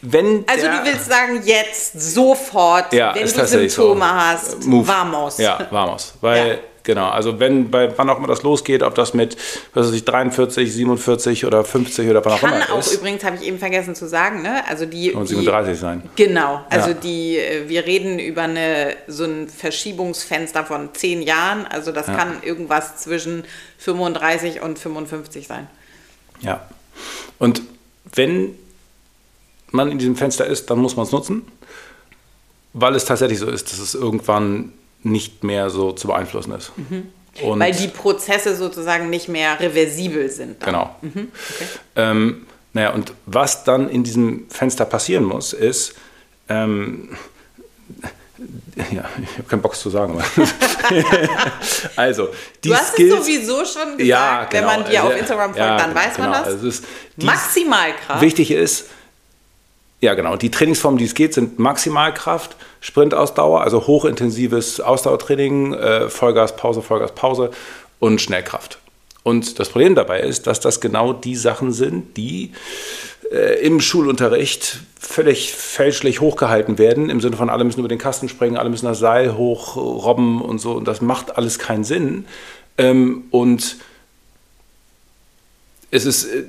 [0.01, 4.05] wenn also du willst sagen, jetzt sofort, ja, wenn du Symptome so.
[4.05, 4.87] hast, Move.
[4.87, 5.37] vamos.
[5.37, 6.13] Ja, vamos.
[6.21, 6.55] Weil, ja.
[6.83, 9.35] genau, also wenn, bei wann auch immer das losgeht, ob das mit,
[9.73, 13.35] was weiß ich, 43, 47 oder 50 oder wann auch immer Kann auch übrigens, habe
[13.35, 14.63] ich eben vergessen zu sagen, ne?
[14.69, 15.11] Also die...
[15.11, 16.03] Und 37 die, sein.
[16.15, 16.95] Genau, also ja.
[16.95, 22.41] die, äh, wir reden über eine, so ein Verschiebungsfenster von 10 Jahren, also das kann
[22.41, 23.43] irgendwas zwischen
[23.79, 25.67] 35 und 55 sein.
[26.41, 26.67] Ja.
[27.37, 27.61] Und
[28.13, 28.55] wenn
[29.71, 31.43] man in diesem Fenster ist, dann muss man es nutzen,
[32.73, 34.73] weil es tatsächlich so ist, dass es irgendwann
[35.03, 36.71] nicht mehr so zu beeinflussen ist.
[36.75, 37.11] Mhm.
[37.59, 40.61] weil die Prozesse sozusagen nicht mehr reversibel sind.
[40.61, 40.65] Dann.
[40.65, 40.95] Genau.
[41.01, 41.31] Mhm.
[41.55, 41.65] Okay.
[41.95, 45.95] Ähm, naja, und was dann in diesem Fenster passieren muss, ist,
[46.49, 47.09] ähm,
[48.91, 50.21] ja, ich habe keinen Bock zu sagen.
[51.95, 52.29] also,
[52.63, 55.51] die du hast Skills, es sowieso schon gesagt, ja, genau, wenn man dir auf Instagram
[55.51, 56.53] folgt, ja, dann weiß genau, man das.
[56.53, 56.85] Also ist,
[57.17, 58.21] Maximalkraft.
[58.21, 58.85] Wichtig ist,
[60.01, 66.55] ja genau, die Trainingsformen, die es geht, sind Maximalkraft, Sprintausdauer, also hochintensives Ausdauertraining, äh, Vollgas,
[66.55, 67.51] Pause, Vollgas, Pause
[67.99, 68.79] und Schnellkraft.
[69.23, 72.53] Und das Problem dabei ist, dass das genau die Sachen sind, die
[73.31, 78.29] äh, im Schulunterricht völlig fälschlich hochgehalten werden, im Sinne von alle müssen über den Kasten
[78.29, 80.73] springen, alle müssen das Seil hochrobben und so.
[80.73, 82.25] Und das macht alles keinen Sinn.
[82.77, 83.77] Ähm, und
[85.91, 86.41] es ist äh,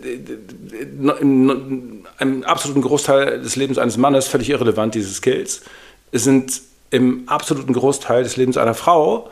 [1.21, 5.63] in einem absoluten Großteil des Lebens eines Mannes völlig irrelevant, diese Skills.
[6.13, 9.31] Es sind im absoluten Großteil des Lebens einer Frau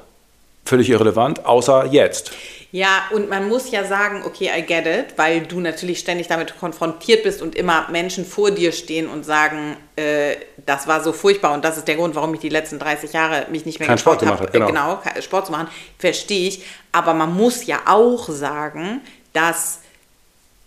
[0.64, 2.32] völlig irrelevant, außer jetzt.
[2.70, 6.58] Ja, und man muss ja sagen, okay, I get it, weil du natürlich ständig damit
[6.58, 11.54] konfrontiert bist und immer Menschen vor dir stehen und sagen, äh, das war so furchtbar
[11.54, 13.96] und das ist der Grund, warum ich die letzten 30 Jahre mich nicht mehr Kein
[13.96, 14.52] Sport gemacht habe.
[14.52, 14.66] Genau.
[14.66, 16.62] genau, Sport zu machen, verstehe ich.
[16.92, 19.00] Aber man muss ja auch sagen,
[19.32, 19.80] dass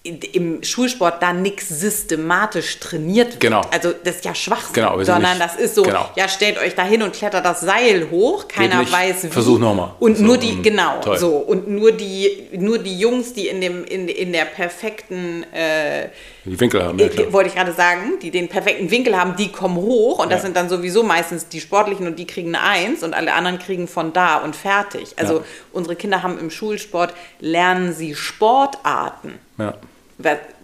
[0.04, 3.40] im Schulsport da nichts systematisch trainiert wird.
[3.40, 3.62] Genau.
[3.70, 6.10] Also das ist ja Schwachsinn, genau, sondern das ist so, genau.
[6.16, 9.28] ja, stellt euch da hin und klettert das Seil hoch, keiner weiß wie.
[9.28, 9.92] Versuch nochmal.
[10.00, 11.20] Und so, nur die, mm, genau, toll.
[11.20, 11.38] so.
[11.38, 16.10] Und nur die, nur die Jungs, die in, dem, in, in der perfekten äh,
[16.46, 19.52] die Winkel haben, ja, äh, wollte ich gerade sagen, die den perfekten Winkel haben, die
[19.52, 20.46] kommen hoch und das ja.
[20.46, 23.88] sind dann sowieso meistens die Sportlichen und die kriegen eine Eins und alle anderen kriegen
[23.88, 25.14] von da und fertig.
[25.18, 25.44] Also ja.
[25.74, 29.38] unsere Kinder haben im Schulsport, lernen sie Sportarten.
[29.60, 29.76] Ja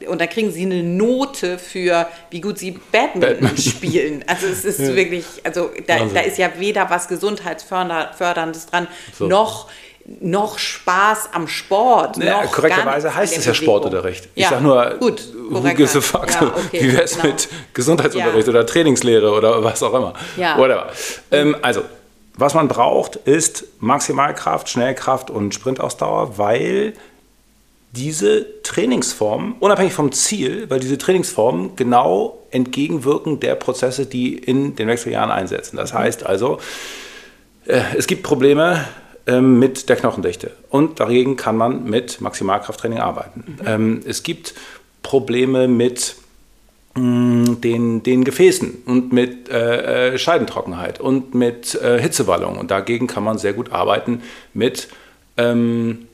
[0.07, 3.57] und dann kriegen sie eine Note für, wie gut sie Badminton, Badminton.
[3.57, 4.23] spielen.
[4.27, 4.95] Also es ist ja.
[4.95, 9.27] wirklich, also da, da, ist ja weder was Gesundheitsförderndes dran, so.
[9.27, 9.69] noch
[10.21, 12.17] noch Spaß am Sport.
[12.17, 14.29] Naja, korrekterweise heißt es ja Sportunterricht.
[14.35, 16.31] Ich ja, sage nur, gut, who gives a fuck?
[16.31, 17.27] Ja, okay, Wie wäre es genau.
[17.27, 18.51] mit Gesundheitsunterricht ja.
[18.53, 20.13] oder Trainingslehre oder was auch immer?
[20.37, 20.57] Ja.
[20.57, 20.87] Whatever.
[21.31, 21.81] Ähm, also,
[22.35, 26.93] was man braucht, ist Maximalkraft, Schnellkraft und Sprintausdauer, weil
[27.97, 34.87] diese Trainingsformen, unabhängig vom Ziel, weil diese Trainingsformen genau entgegenwirken der Prozesse, die in den
[34.87, 35.77] Wechseljahren einsetzen.
[35.77, 35.97] Das mhm.
[35.99, 36.59] heißt also,
[37.65, 38.85] äh, es gibt Probleme
[39.25, 43.43] ähm, mit der Knochendichte und dagegen kann man mit Maximalkrafttraining arbeiten.
[43.59, 43.67] Mhm.
[43.67, 44.53] Ähm, es gibt
[45.01, 46.15] Probleme mit
[46.95, 52.57] mm, den, den Gefäßen und mit äh, äh, Scheidentrockenheit und mit äh, Hitzewallung.
[52.57, 54.21] Und dagegen kann man sehr gut arbeiten
[54.53, 54.87] mit
[55.37, 56.07] ähm,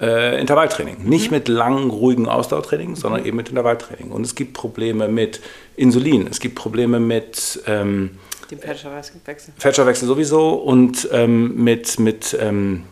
[0.00, 1.04] äh, Intervalltraining.
[1.04, 1.36] Nicht mhm.
[1.36, 3.26] mit langen, ruhigen Ausdauertraining, sondern mhm.
[3.26, 4.10] eben mit Intervalltraining.
[4.10, 5.40] Und es gibt Probleme mit
[5.76, 8.18] Insulin, es gibt Probleme mit ähm,
[8.50, 9.52] dem Fettstoffwechsel.
[9.58, 12.84] Fettstoffwechsel sowieso und ähm, mit, mit ähm,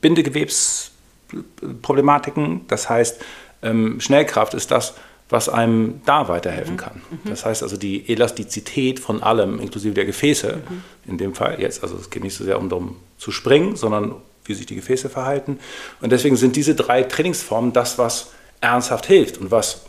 [0.00, 2.60] Bindegewebsproblematiken.
[2.68, 3.20] Das heißt,
[3.62, 4.94] ähm, Schnellkraft ist das,
[5.28, 6.78] was einem da weiterhelfen mhm.
[6.78, 7.02] kann.
[7.10, 7.28] Mhm.
[7.28, 10.82] Das heißt also die Elastizität von allem, inklusive der Gefäße, mhm.
[11.10, 14.16] in dem Fall jetzt, also es geht nicht so sehr um darum zu springen, sondern
[14.44, 15.58] wie sich die Gefäße verhalten.
[16.00, 19.38] Und deswegen sind diese drei Trainingsformen das, was ernsthaft hilft.
[19.38, 19.82] Und was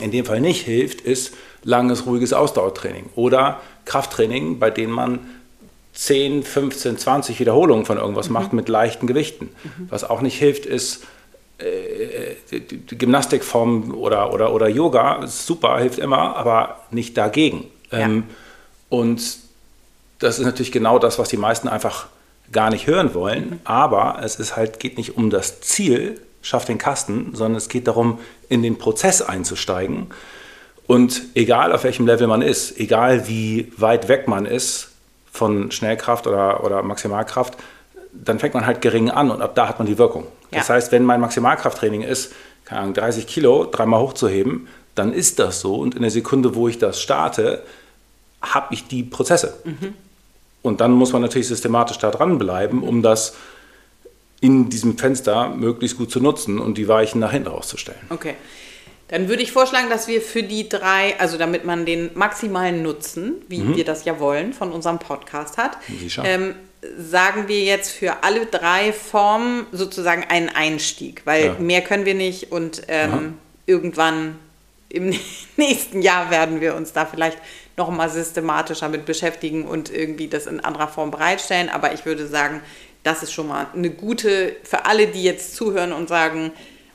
[0.00, 5.20] in dem Fall nicht hilft, ist langes, ruhiges Ausdauertraining oder Krafttraining, bei denen man
[5.94, 8.34] 10, 15, 20 Wiederholungen von irgendwas mhm.
[8.34, 9.50] macht mit leichten Gewichten.
[9.62, 9.88] Mhm.
[9.90, 11.04] Was auch nicht hilft, ist
[11.58, 15.26] äh, die Gymnastikform oder, oder, oder Yoga.
[15.26, 17.66] Super, hilft immer, aber nicht dagegen.
[17.90, 18.00] Ja.
[18.00, 18.24] Ähm,
[18.88, 19.38] und
[20.18, 22.06] das ist natürlich genau das, was die meisten einfach
[22.52, 23.60] gar nicht hören wollen.
[23.64, 27.86] Aber es ist halt, geht nicht um das Ziel, schafft den Kasten, sondern es geht
[27.86, 30.08] darum, in den Prozess einzusteigen.
[30.86, 34.90] Und egal auf welchem Level man ist, egal wie weit weg man ist
[35.30, 37.56] von Schnellkraft oder, oder Maximalkraft,
[38.12, 40.24] dann fängt man halt gering an und ab da hat man die Wirkung.
[40.50, 40.58] Ja.
[40.58, 42.32] Das heißt, wenn mein Maximalkrafttraining ist,
[42.64, 46.68] keine Ahnung, 30 Kilo dreimal hochzuheben, dann ist das so und in der Sekunde, wo
[46.68, 47.62] ich das starte,
[48.42, 49.54] habe ich die Prozesse.
[49.64, 49.94] Mhm.
[50.62, 53.34] Und dann muss man natürlich systematisch da dranbleiben, um das
[54.40, 58.00] in diesem Fenster möglichst gut zu nutzen und die Weichen nach hinten rauszustellen.
[58.10, 58.34] Okay.
[59.08, 63.34] Dann würde ich vorschlagen, dass wir für die drei, also damit man den maximalen Nutzen,
[63.46, 63.76] wie mhm.
[63.76, 65.76] wir das ja wollen, von unserem Podcast hat,
[66.24, 66.54] ähm,
[66.96, 71.54] sagen wir jetzt für alle drei Formen sozusagen einen Einstieg, weil ja.
[71.58, 73.34] mehr können wir nicht und ähm,
[73.66, 74.36] irgendwann
[74.88, 75.14] im
[75.56, 77.38] nächsten Jahr werden wir uns da vielleicht
[77.76, 81.68] noch mal systematischer mit beschäftigen und irgendwie das in anderer Form bereitstellen.
[81.68, 82.60] Aber ich würde sagen,
[83.02, 86.52] das ist schon mal eine gute, für alle, die jetzt zuhören und sagen,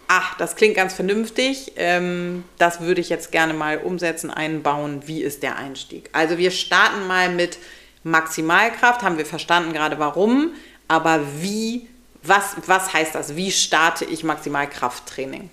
[0.07, 5.03] ach, das klingt ganz vernünftig, ähm, das würde ich jetzt gerne mal umsetzen, einbauen.
[5.05, 6.09] Wie ist der Einstieg?
[6.13, 7.57] Also wir starten mal mit
[8.03, 10.51] Maximalkraft, haben wir verstanden gerade warum,
[10.87, 11.87] aber wie,
[12.23, 13.35] was, was heißt das?
[13.35, 15.49] Wie starte ich Maximalkrafttraining?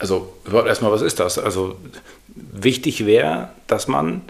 [0.00, 0.32] Also
[0.66, 1.38] erstmal, was ist das?
[1.38, 1.76] Also
[2.34, 4.22] wichtig wäre, dass man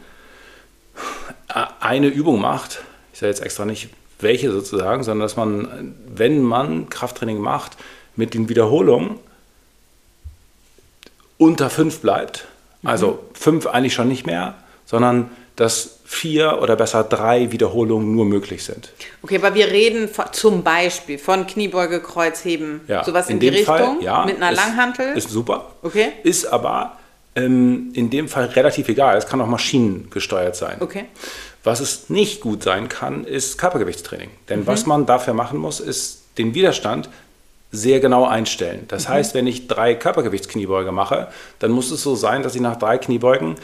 [1.80, 6.90] eine Übung macht, ich sage jetzt extra nicht welche sozusagen, sondern dass man, wenn man
[6.90, 7.76] Krafttraining macht,
[8.16, 9.18] mit den Wiederholungen
[11.38, 12.46] unter fünf bleibt.
[12.83, 14.54] Also fünf eigentlich schon nicht mehr,
[14.85, 18.90] sondern dass vier oder besser drei Wiederholungen nur möglich sind.
[19.23, 23.62] Okay, aber wir reden von, zum Beispiel von Kniebeuge, Kreuzheben, Ja, sowas in, in die
[23.62, 25.16] Fall, Richtung ja, mit einer ist- Langhantel.
[25.16, 25.70] Ist super.
[25.83, 26.09] Okay.
[26.25, 26.99] Ist aber
[27.37, 29.16] ähm, in dem Fall relativ egal.
[29.18, 30.79] Es kann auch maschinengesteuert sein.
[30.81, 31.05] Okay.
[31.62, 34.31] Was es nicht gut sein kann, ist Körpergewichtstraining.
[34.31, 34.46] Mhm.
[34.49, 37.09] Denn was man dafür machen muss, ist den Widerstand
[37.70, 38.87] sehr genau einstellen.
[38.88, 39.12] Das Mhm.
[39.12, 41.29] heißt, wenn ich drei Körpergewichtskniebeuge mache,
[41.61, 43.55] dann muss es so sein, dass ich nach drei Kniebeugen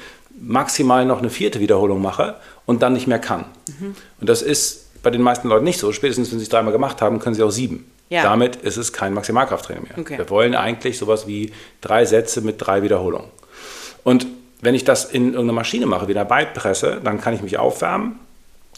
[0.41, 3.45] maximal noch eine vierte Wiederholung mache und dann nicht mehr kann.
[3.79, 3.95] Mhm.
[4.21, 5.93] Und das ist bei den meisten Leuten nicht so.
[5.93, 7.91] Spätestens, wenn sie es dreimal gemacht haben, können sie auch sieben.
[8.09, 8.23] Ja.
[8.23, 9.99] Damit ist es kein Maximalkrafttraining mehr.
[9.99, 10.19] Okay.
[10.19, 13.29] Wir wollen eigentlich sowas wie drei Sätze mit drei Wiederholungen.
[14.05, 14.27] Und
[14.61, 17.59] wenn ich das in irgendeiner Maschine mache, wie in der Beinpresse, dann kann ich mich
[17.59, 18.21] aufwärmen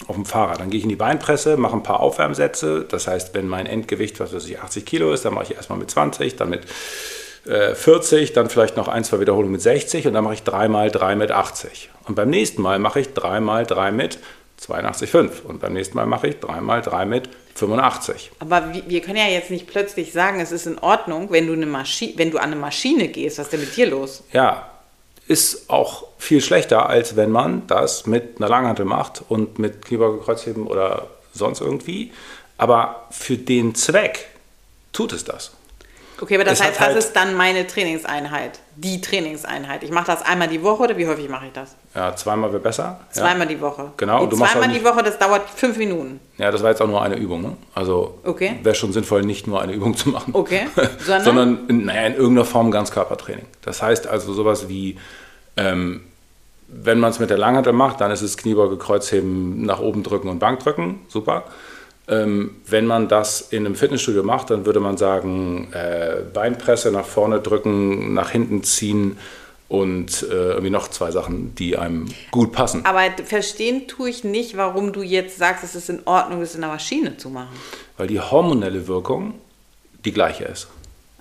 [0.06, 0.60] auf dem Fahrrad.
[0.60, 2.86] Dann gehe ich in die Beinpresse, mache ein paar Aufwärmsätze.
[2.88, 5.78] Das heißt, wenn mein Endgewicht, was weiß ich, 80 Kilo ist, dann mache ich erstmal
[5.78, 6.62] mit 20, dann mit
[7.48, 10.90] äh, 40, dann vielleicht noch ein, zwei Wiederholungen mit 60 und dann mache ich dreimal
[10.90, 11.90] drei mit 80.
[12.06, 14.18] Und beim nächsten Mal mache ich dreimal drei mit
[14.60, 18.32] 82,5 und beim nächsten Mal mache ich dreimal drei mit 85.
[18.40, 21.52] Aber wir, wir können ja jetzt nicht plötzlich sagen, es ist in Ordnung, wenn du,
[21.52, 23.38] eine Maschi wenn du an eine Maschine gehst.
[23.38, 24.24] Was ist denn mit dir los?
[24.32, 24.70] Ja,
[25.26, 30.18] ist auch viel schlechter, als wenn man das mit einer Langhantel macht und mit Kniebeuge,
[30.24, 32.12] Kreuzheben oder sonst irgendwie.
[32.56, 34.28] Aber für den Zweck
[34.92, 35.52] tut es das.
[36.20, 38.58] Okay, aber das Es heißt, das halt- ist dann meine Trainingseinheit.
[38.76, 39.82] Die Trainingseinheit.
[39.84, 41.76] Ich mache das einmal die Woche oder wie häufig mache ich das?
[41.94, 43.00] Ja, zweimal wäre besser.
[43.14, 43.22] Ja.
[43.22, 43.92] Zweimal die Woche.
[43.96, 46.20] Genau, Und du machst zweimal auch die Woche, das dauert fünf Minuten.
[46.36, 47.42] Ja, das war jetzt auch nur eine Übung.
[47.42, 47.56] Ne?
[47.74, 48.58] Also Okay.
[48.62, 50.30] wäre schon sinnvoll, nicht nur eine Übung zu machen.
[50.34, 50.66] Okay.
[50.98, 51.24] Sondern?
[51.24, 53.46] Sondern in, naja, in irgendeiner Form Ganzkörpertraining.
[53.62, 54.96] Das heißt also sowas wie,
[55.56, 56.02] ähm,
[56.68, 60.28] wenn man es mit der Langhantel macht, dann ist es Kniebeuge, Kreuzheben, nach oben drücken
[60.28, 61.00] und Bankdrücken.
[61.08, 61.44] Super.
[62.08, 67.04] Ähm, wenn man das in einem Fitnessstudio macht, dann würde man sagen, äh, Beinpresse nach
[67.04, 69.18] vorne drücken, nach hinten ziehen
[69.68, 72.86] und äh, irgendwie noch zwei Sachen, die einem gut passen.
[72.86, 76.62] Aber verstehen tue ich nicht, warum du jetzt sagst, es ist in Ordnung, das in
[76.62, 77.54] der Maschine zu machen.
[77.98, 79.34] Weil die hormonelle Wirkung
[80.04, 80.68] die gleiche ist.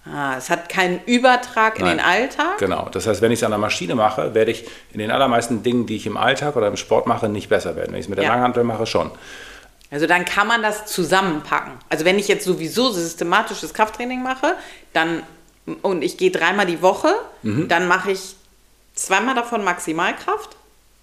[0.06, 1.98] Ah, es hat keinen Übertrag in Nein.
[1.98, 2.60] den Alltag.
[2.60, 2.88] Genau.
[2.90, 5.86] Das heißt, wenn ich es an der Maschine mache, werde ich in den allermeisten Dingen,
[5.86, 7.92] die ich im Alltag oder im Sport mache, nicht besser werden.
[7.92, 8.34] Wenn ich es mit der Ja.
[8.36, 9.12] Langhantel mache, schon.
[9.90, 11.74] Also dann kann man das zusammenpacken.
[11.90, 14.54] Also wenn ich jetzt sowieso systematisches Krafttraining mache,
[14.94, 15.24] dann
[15.82, 17.68] und ich gehe dreimal die Woche, Mhm.
[17.68, 18.36] dann mache ich
[18.96, 20.56] zweimal davon Maximalkraft.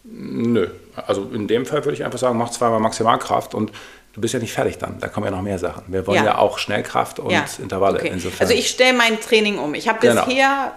[0.04, 0.68] Nö.
[1.06, 3.72] Also in dem Fall würde ich einfach sagen, mach zweimal Maximalkraft und
[4.12, 4.98] du bist ja nicht fertig dann.
[5.00, 5.84] Da kommen ja noch mehr Sachen.
[5.88, 6.24] Wir wollen Ja.
[6.32, 7.98] ja, auch Schnellkraft und Intervalle.
[7.98, 8.08] okay.
[8.12, 8.40] Insofern.
[8.40, 9.74] Also ich stelle mein Training um.
[9.74, 10.24] Ich habe Genau.
[10.26, 10.72] bisher,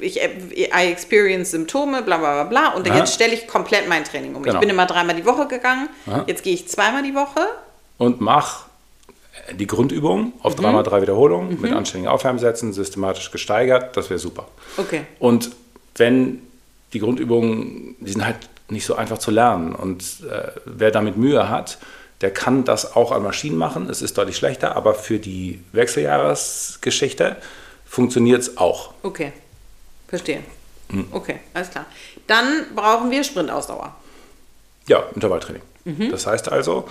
[0.00, 2.98] ich, I experience Symptome, bla bla bla bla, und Aha.
[2.98, 4.42] jetzt stelle ich komplett mein Training um.
[4.42, 4.60] Ich Genau.
[4.60, 6.24] bin immer dreimal die Woche gegangen, Aha.
[6.26, 7.40] jetzt gehe ich zweimal die Woche.
[7.98, 8.64] und mach
[9.52, 10.62] die Grundübung auf Mhm.
[10.62, 13.96] dreimal drei Wiederholungen mit anständigen Aufwärmsätzen, systematisch gesteigert.
[13.96, 14.48] Das wäre super.
[14.76, 15.02] Okay.
[15.18, 15.50] Und
[15.96, 16.40] wenn
[16.92, 18.36] die Grundübungen, die sind halt
[18.68, 21.78] nicht so einfach zu lernen und äh, wer damit Mühe hat,
[22.20, 23.88] der kann das auch an Maschinen machen.
[23.90, 27.36] Es ist deutlich schlechter, aber für die Wechseljahresgeschichte
[27.86, 28.92] funktioniert es auch.
[29.02, 29.32] Okay.
[30.10, 30.42] Verstehe.
[30.90, 31.06] Hm.
[31.10, 31.86] Okay, alles klar.
[32.26, 33.94] Dann brauchen wir Sprintausdauer.
[34.86, 35.62] Ja, Intervalltraining.
[36.10, 36.88] Das heißt also,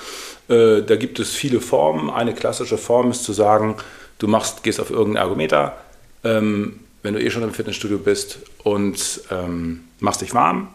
[0.48, 2.10] äh, da gibt es viele Formen.
[2.10, 3.76] Eine klassische Form ist zu sagen,
[4.18, 5.78] du machst, gehst auf irgendeinen Ergometer,
[6.24, 10.70] ähm, wenn du eh schon im Fitnessstudio bist und ähm, machst dich warm,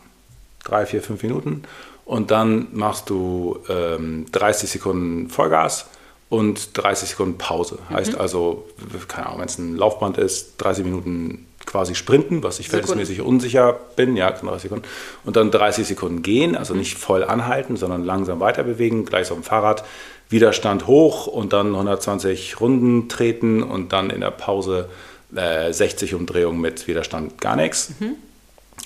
[0.64, 1.64] drei, vier, fünf Minuten
[2.04, 5.86] und dann machst du ähm, 30 Sekunden Vollgas
[6.30, 7.78] und 30 Sekunden Pause.
[7.90, 8.68] Heißt also,
[9.08, 12.86] keine Ahnung, wenn es ein Laufband ist, 30 Minuten quasi sprinten, was ich Sekunden.
[12.86, 14.84] verhältnismäßig unsicher bin, ja, 30 Sekunden.
[15.24, 19.34] Und dann 30 Sekunden gehen, also nicht voll anhalten, sondern langsam weiter bewegen, gleich so
[19.34, 19.84] am Fahrrad,
[20.28, 24.88] Widerstand hoch und dann 120 Runden treten und dann in der Pause
[25.34, 27.90] äh, 60 Umdrehungen mit Widerstand gar nichts.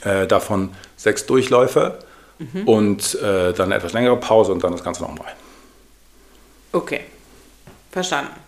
[0.02, 1.98] Äh, davon sechs Durchläufe
[2.64, 5.34] und äh, dann eine etwas längere Pause und dann das Ganze nochmal.
[6.72, 7.00] Okay.
[7.90, 8.47] Verstanden.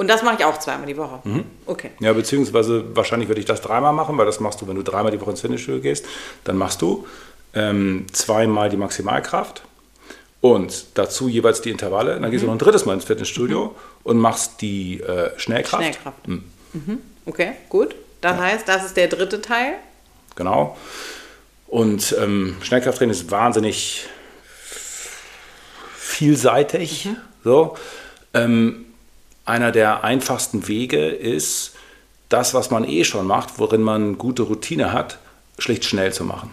[0.00, 1.20] Und das mache ich auch zweimal die Woche.
[1.24, 1.44] Mhm.
[1.66, 1.90] Okay.
[2.00, 5.12] Ja, beziehungsweise wahrscheinlich würde ich das dreimal machen, weil das machst du, wenn du dreimal
[5.12, 6.06] die Woche ins Fitnessstudio gehst,
[6.44, 7.06] dann machst du
[7.52, 9.60] ähm, zweimal die Maximalkraft
[10.40, 12.18] und dazu jeweils die Intervalle.
[12.18, 15.82] Dann gehst du noch ein drittes Mal ins Fitnessstudio und machst die äh, Schnellkraft.
[15.82, 16.28] Schnellkraft.
[16.28, 16.44] Mhm.
[17.26, 17.94] Okay, gut.
[18.22, 19.74] Das heißt, das ist der dritte Teil.
[20.34, 20.78] Genau.
[21.66, 24.06] Und ähm, Schnellkrafttraining ist wahnsinnig
[25.94, 27.10] vielseitig.
[27.44, 27.76] So.
[28.32, 28.86] Ähm,
[29.50, 31.74] einer der einfachsten Wege ist,
[32.30, 35.18] das, was man eh schon macht, worin man gute Routine hat,
[35.58, 36.50] schlicht schnell zu machen.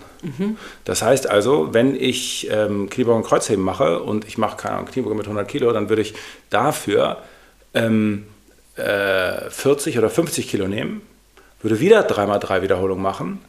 [0.83, 4.87] Das heißt also, wenn ich ähm, Kniebeugen und Kreuzheben mache und ich mache keine Ahnung,
[4.87, 6.15] Kniebeugen mit 100 Kilo, dann würde ich
[6.49, 7.17] dafür
[7.73, 8.25] ähm,
[8.75, 11.01] äh, 40 oder 50 Kilo nehmen,
[11.61, 13.39] würde wieder 3x3 Wiederholungen machen,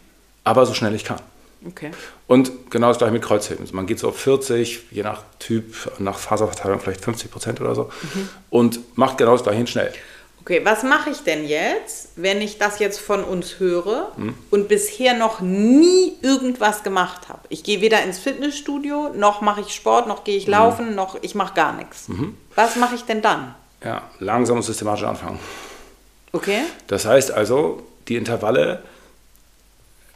[0.44, 1.20] aber so schnell ich kann.
[1.66, 1.90] Okay.
[2.26, 3.62] Und genau das gleiche mit Kreuzheben.
[3.62, 7.74] Also man geht so auf 40, je nach Typ, nach Faserverteilung vielleicht 50 Prozent oder
[7.74, 7.90] so
[8.50, 9.92] und macht genau das gleiche schnell.
[10.40, 14.12] Okay, was mache ich denn jetzt, wenn ich das jetzt von uns höre
[14.50, 17.40] und bisher noch nie irgendwas gemacht habe?
[17.50, 21.34] Ich gehe weder ins Fitnessstudio, noch mache ich Sport, noch gehe ich laufen, noch ich
[21.34, 22.06] mache gar nichts.
[22.54, 23.54] Was mache ich denn dann?
[23.84, 25.38] Ja, langsam und systematisch anfangen.
[26.32, 26.60] Okay?
[26.86, 28.82] Das heißt also, die Intervalle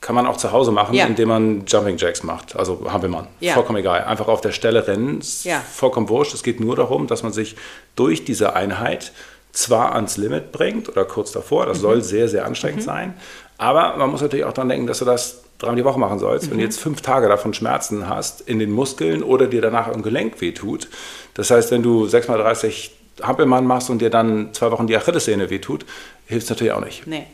[0.03, 1.07] kann man auch zu Hause machen, Ja.
[1.07, 3.29] indem man Jumping Jacks macht, also Hampelmann.
[3.41, 3.55] Ja.
[3.55, 4.05] Vollkommen egal.
[4.05, 5.61] Einfach auf der Stelle rennen, Ja.
[5.61, 6.35] vollkommen wurscht.
[6.35, 7.57] Es geht nur darum, dass man sich
[7.97, 9.13] durch diese Einheit
[9.53, 11.69] zwar ans Limit bringt oder kurz davor, Mhm.
[11.69, 13.15] das soll sehr, sehr anstrengend sein,
[13.59, 16.47] aber man muss natürlich auch daran denken, dass du das dreimal die Woche machen sollst.
[16.47, 16.51] Mhm.
[16.53, 20.03] Wenn du jetzt fünf Tage davon Schmerzen hast in den Muskeln oder dir danach im
[20.03, 20.89] Gelenk wehtut,
[21.35, 22.91] das heißt, wenn du 6x30
[23.23, 25.85] Hampelmann machst und dir dann zwei Wochen die Achillessehne wehtut,
[26.27, 27.07] hilft es natürlich auch nicht.
[27.07, 27.27] Nee.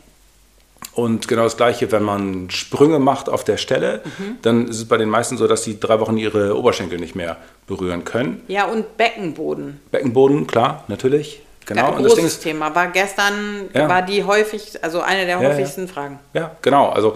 [0.93, 4.37] Und genau das Gleiche, wenn man Sprünge macht auf der Stelle, Mhm.
[4.41, 7.37] dann ist es bei den meisten so, dass sie drei Wochen ihre Oberschenkel nicht mehr
[7.67, 8.41] berühren können.
[8.47, 9.79] Ja, und Beckenboden.
[9.91, 11.41] Beckenboden, klar, natürlich.
[11.65, 11.81] Genau.
[11.83, 12.73] Ja, und das Ding großes ist, Thema.
[12.73, 13.87] War gestern, Ja.
[13.87, 15.49] war die häufig, also eine der Ja, ja.
[15.49, 16.19] häufigsten Fragen.
[16.33, 16.89] ja, genau.
[16.89, 17.15] Also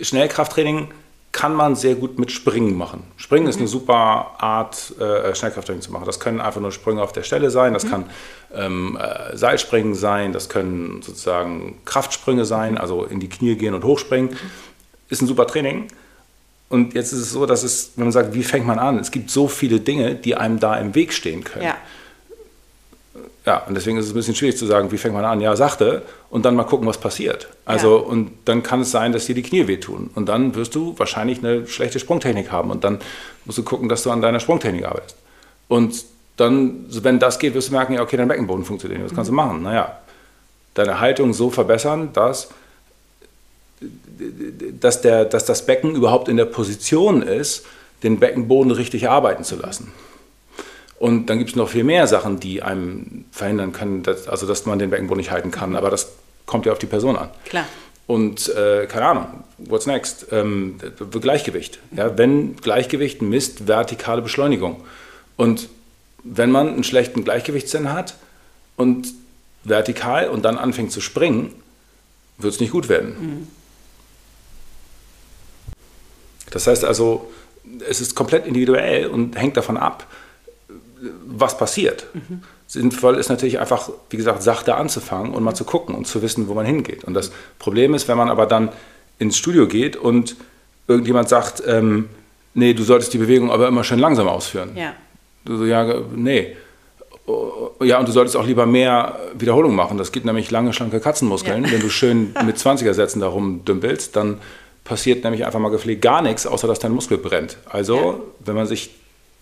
[0.00, 0.88] Schnellkrafttraining
[1.32, 3.04] kann man sehr gut mit Springen machen.
[3.16, 6.04] Springen ist eine super Art, äh, Schnellkrafttraining zu machen.
[6.04, 8.04] Das können einfach nur Sprünge auf der Stelle sein, das kann
[8.54, 13.82] ähm, äh, Seilspringen sein, das können sozusagen Kraftsprünge sein, also in die Knie gehen und
[13.82, 14.36] hochspringen.
[15.08, 15.88] Ist ein super Training.
[16.68, 18.98] Und jetzt ist es so, dass es, wenn man sagt, wie fängt man an?
[18.98, 21.64] Es gibt so viele Dinge, die einem da im Weg stehen können.
[21.64, 21.76] Ja.
[23.44, 25.40] Ja, und deswegen ist es ein bisschen schwierig zu sagen, wie fängt man an?
[25.40, 27.48] Ja, sachte und dann mal gucken, was passiert.
[27.64, 28.02] Also, Ja.
[28.04, 30.10] und dann kann es sein, dass dir die Knie wehtun.
[30.14, 32.70] Und dann wirst du wahrscheinlich eine schlechte Sprungtechnik haben.
[32.70, 33.00] Und dann
[33.44, 35.16] musst du gucken, dass du an deiner Sprungtechnik arbeitest.
[35.66, 36.04] Und
[36.36, 39.10] dann, wenn das geht, wirst du merken, ja, okay, dein Beckenboden funktioniert nicht.
[39.10, 39.62] Was kannst du machen?
[39.62, 39.98] Naja,
[40.74, 42.48] deine Haltung so verbessern, dass,
[44.80, 47.64] dass, der, dass das Becken überhaupt in der Position ist,
[48.02, 49.92] den Beckenboden richtig arbeiten zu lassen.
[51.02, 54.66] Und dann gibt es noch viel mehr Sachen, die einem verhindern können, dass, also dass
[54.66, 55.74] man den Beckenboden nicht halten kann.
[55.74, 56.12] Aber das
[56.46, 57.28] kommt ja auf die Person an.
[57.44, 57.66] Klar.
[58.06, 59.26] Und äh, keine Ahnung,
[59.58, 60.28] what's next?
[60.30, 60.78] Ähm,
[61.10, 61.80] Gleichgewicht.
[61.90, 64.84] Ja, wenn Gleichgewicht misst vertikale Beschleunigung.
[65.36, 65.68] Und
[66.22, 68.14] wenn man einen schlechten Gleichgewichtssinn hat
[68.76, 69.08] und
[69.64, 71.52] vertikal und dann anfängt zu springen,
[72.38, 73.48] wird es nicht gut werden.
[76.52, 77.28] Das heißt also,
[77.88, 80.06] es ist komplett individuell und hängt davon ab,
[81.26, 82.06] was passiert.
[82.66, 86.48] Sinnvoll ist natürlich einfach, wie gesagt, sachte anzufangen und mal zu gucken und zu wissen,
[86.48, 87.04] wo man hingeht.
[87.04, 88.70] Und das Problem ist, wenn man aber dann
[89.18, 90.36] ins Studio geht und
[90.88, 92.08] irgendjemand sagt, ähm,
[92.54, 94.70] nee, du solltest die Bewegung aber immer schön langsam ausführen.
[94.76, 94.94] Ja.
[95.44, 96.56] Du so, ja, nee.
[97.26, 99.98] Oh, Ja, und du solltest auch lieber mehr Wiederholungen machen.
[99.98, 101.64] Das gibt nämlich lange, schlanke Katzenmuskeln.
[101.64, 101.72] Ja.
[101.72, 104.38] Wenn du schön mit 20er-Sätzen da rumdümpelst, dann
[104.84, 107.58] passiert nämlich einfach mal gepflegt gar nichts, außer dass dein Muskel brennt.
[107.68, 108.14] Also, Ja.
[108.44, 108.90] wenn man sich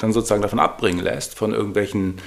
[0.00, 2.18] dann sozusagen davon abbringen lässt, von irgendwelchen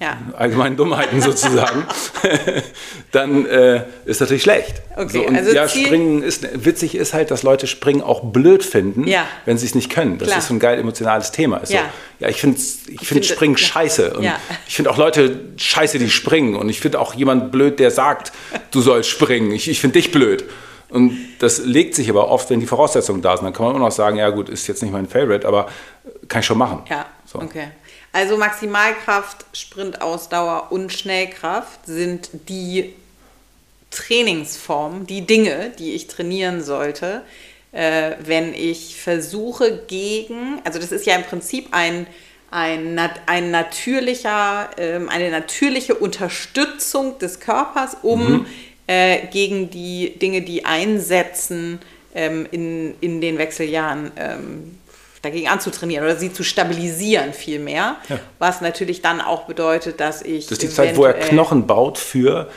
[0.00, 0.16] Ja.
[0.36, 1.84] allgemeinen Dummheiten sozusagen,
[3.12, 4.82] dann äh, ist natürlich schlecht.
[4.96, 8.62] Okay, und also ja, Ziel- Springen ist, witzig ist halt, dass Leute Springen auch blöd
[8.64, 9.24] finden, Ja.
[9.46, 10.18] wenn sie es nicht können.
[10.18, 10.38] Das Klar.
[10.40, 11.56] ist so ein geil emotionales Thema.
[11.58, 11.80] Ist Ja.
[11.80, 13.58] So, ja, ich finde ich find finde- Springen ja.
[13.66, 14.14] scheiße.
[14.14, 14.38] Und Ja.
[14.68, 16.54] ich finde auch Leute scheiße, die springen.
[16.54, 18.32] Und ich finde auch jemand blöd, der sagt,
[18.70, 19.52] du sollst springen.
[19.52, 20.44] Ich, ich finde dich blöd.
[20.90, 23.44] Und das legt sich aber oft, wenn die Voraussetzungen da sind.
[23.44, 25.68] Dann kann man immer noch sagen, ja gut, ist jetzt nicht mein Favorite, aber
[26.28, 26.82] kann ich schon machen.
[26.88, 27.40] Ja, So.
[27.40, 27.68] okay.
[28.12, 32.94] Also Maximalkraft, Sprintausdauer und Schnellkraft sind die
[33.90, 37.22] Trainingsformen, die Dinge, die ich trainieren sollte,
[37.72, 42.06] äh, wenn ich versuche gegen, also das ist ja im Prinzip ein,
[42.50, 48.46] ein, ein natürlicher, ähm, eine natürliche Unterstützung des Körpers, um
[48.88, 51.78] äh, gegen die Dinge, die einsetzen,
[52.14, 54.78] ähm, in, in den Wechseljahren ähm,
[55.22, 57.96] dagegen anzutrainieren oder sie zu stabilisieren vielmehr.
[58.08, 58.18] Ja.
[58.38, 60.46] Was natürlich dann auch bedeutet, dass ich.
[60.46, 62.50] Das ist die Zeit, wo er Knochen baut für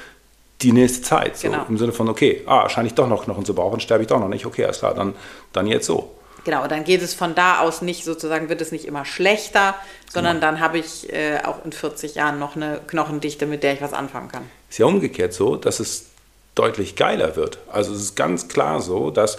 [0.61, 1.37] die nächste Zeit.
[1.37, 1.65] So Genau.
[1.67, 4.19] Im Sinne von, okay, ah, scheine ich doch noch Knochen zu brauchen, sterbe ich doch
[4.19, 4.45] noch nicht.
[4.45, 5.15] Okay, alles klar, dann,
[5.53, 6.15] dann jetzt so.
[6.43, 9.75] Genau, dann geht es von da aus nicht sozusagen, wird es nicht immer schlechter,
[10.09, 10.47] sondern Genau.
[10.47, 13.93] dann habe ich äh, auch in 40 Jahren noch eine Knochendichte, mit der ich was
[13.93, 14.43] anfangen kann.
[14.69, 16.10] Ist ja umgekehrt so, dass es
[16.55, 17.59] deutlich geiler wird.
[17.71, 19.37] Also es ist ganz klar so, dass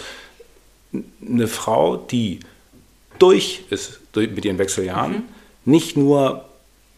[1.26, 2.40] eine Frau, die
[3.18, 5.28] durch ist mit ihren Wechseljahren,
[5.64, 6.44] nicht nur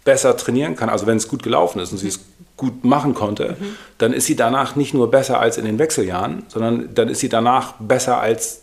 [0.04, 2.20] besser trainieren kann, also wenn es gut gelaufen ist und sie ist
[2.56, 3.76] gut machen konnte, mhm.
[3.98, 7.28] dann ist sie danach nicht nur besser als in den Wechseljahren, sondern dann ist sie
[7.28, 8.62] danach besser als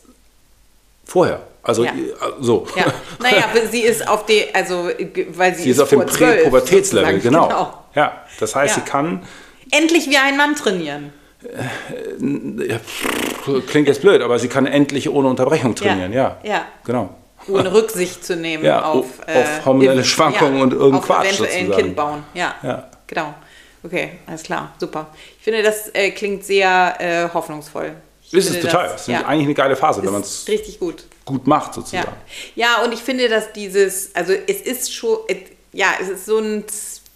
[1.04, 1.42] vorher.
[1.64, 1.94] Also ja.
[2.40, 2.68] so.
[2.76, 2.86] Ja.
[3.20, 4.90] Naja, sie ist auf die, also
[5.36, 7.48] weil sie, sie ist, ist auf dem Präpubertätslevel, genau.
[7.48, 7.84] genau.
[7.94, 8.84] Ja, das heißt, ja.
[8.84, 9.22] sie kann
[9.70, 11.14] endlich wie ein Mann trainieren.
[11.50, 12.80] Ja,
[13.68, 16.38] klingt jetzt blöd, aber sie kann endlich ohne Unterbrechung trainieren, ja.
[16.44, 16.66] Ja, ja.
[16.86, 17.10] genau.
[17.48, 21.06] Ohne Rücksicht zu nehmen ja, auf, äh, auf hormonelle Schwankungen ja, und irgendwas.
[21.06, 22.56] Quatsch eventuell ein Kind bauen, ja.
[22.62, 22.88] ja.
[23.08, 23.34] Genau.
[23.84, 25.08] Okay, alles klar, super.
[25.40, 27.96] Ich finde, das äh, klingt sehr äh, hoffnungsvoll.
[28.22, 28.90] Ich ist es total.
[28.90, 29.26] Das, ist ja.
[29.26, 31.06] eigentlich eine geile Phase, wenn man es richtig gut.
[31.26, 32.14] gut macht, sozusagen.
[32.56, 32.78] Ja.
[32.78, 35.18] ja, und ich finde, dass dieses, also es ist schon,
[35.74, 36.64] ja, es ist so ein,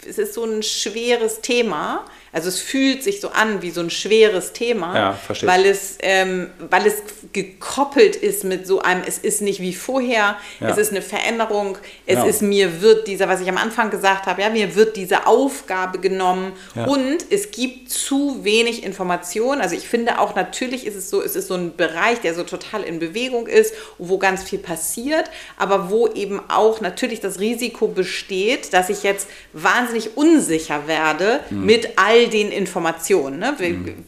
[0.08, 2.06] es ist so ein schweres Thema
[2.36, 6.50] also es fühlt sich so an wie so ein schweres Thema, ja, weil, es, ähm,
[6.70, 6.96] weil es
[7.32, 10.70] gekoppelt ist mit so einem, es ist nicht wie vorher, ja.
[10.70, 12.26] es ist eine Veränderung, es ja.
[12.26, 16.00] ist mir wird dieser, was ich am Anfang gesagt habe, ja, mir wird diese Aufgabe
[16.00, 19.62] genommen und es gibt zu wenig Information.
[19.62, 22.44] Also ich finde auch natürlich ist es so, es ist so ein Bereich, der so
[22.44, 27.88] total in Bewegung ist, wo ganz viel passiert, aber wo eben auch natürlich das Risiko
[27.88, 31.66] besteht, dass ich jetzt wahnsinnig unsicher werde mhm.
[31.66, 33.40] mit all den Informationen.
[33.40, 33.56] Ne?
[33.58, 34.06] Mhm.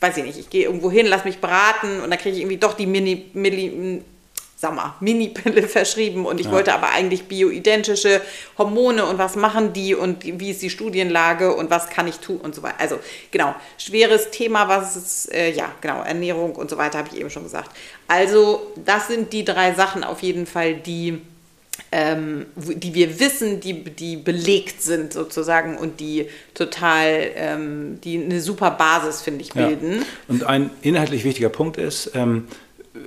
[0.00, 2.56] Weiß ich nicht, ich gehe irgendwo hin, lass mich beraten und dann kriege ich irgendwie
[2.56, 4.02] doch die Mini, Mini,
[4.60, 6.52] sag mal, Mini-Pille verschrieben und ich ja.
[6.52, 8.20] wollte aber eigentlich bioidentische
[8.58, 12.36] Hormone und was machen die und wie ist die Studienlage und was kann ich tun
[12.38, 12.78] und so weiter.
[12.78, 12.98] Also
[13.30, 17.30] genau, schweres Thema, was ist, äh, ja, genau, Ernährung und so weiter, habe ich eben
[17.30, 17.70] schon gesagt.
[18.06, 21.22] Also das sind die drei Sachen auf jeden Fall, die
[21.92, 28.40] ähm, die wir wissen, die, die belegt sind sozusagen und die total, ähm, die eine
[28.40, 29.98] super Basis, finde ich, bilden.
[29.98, 30.04] Ja.
[30.28, 32.46] Und ein inhaltlich wichtiger Punkt ist, ähm,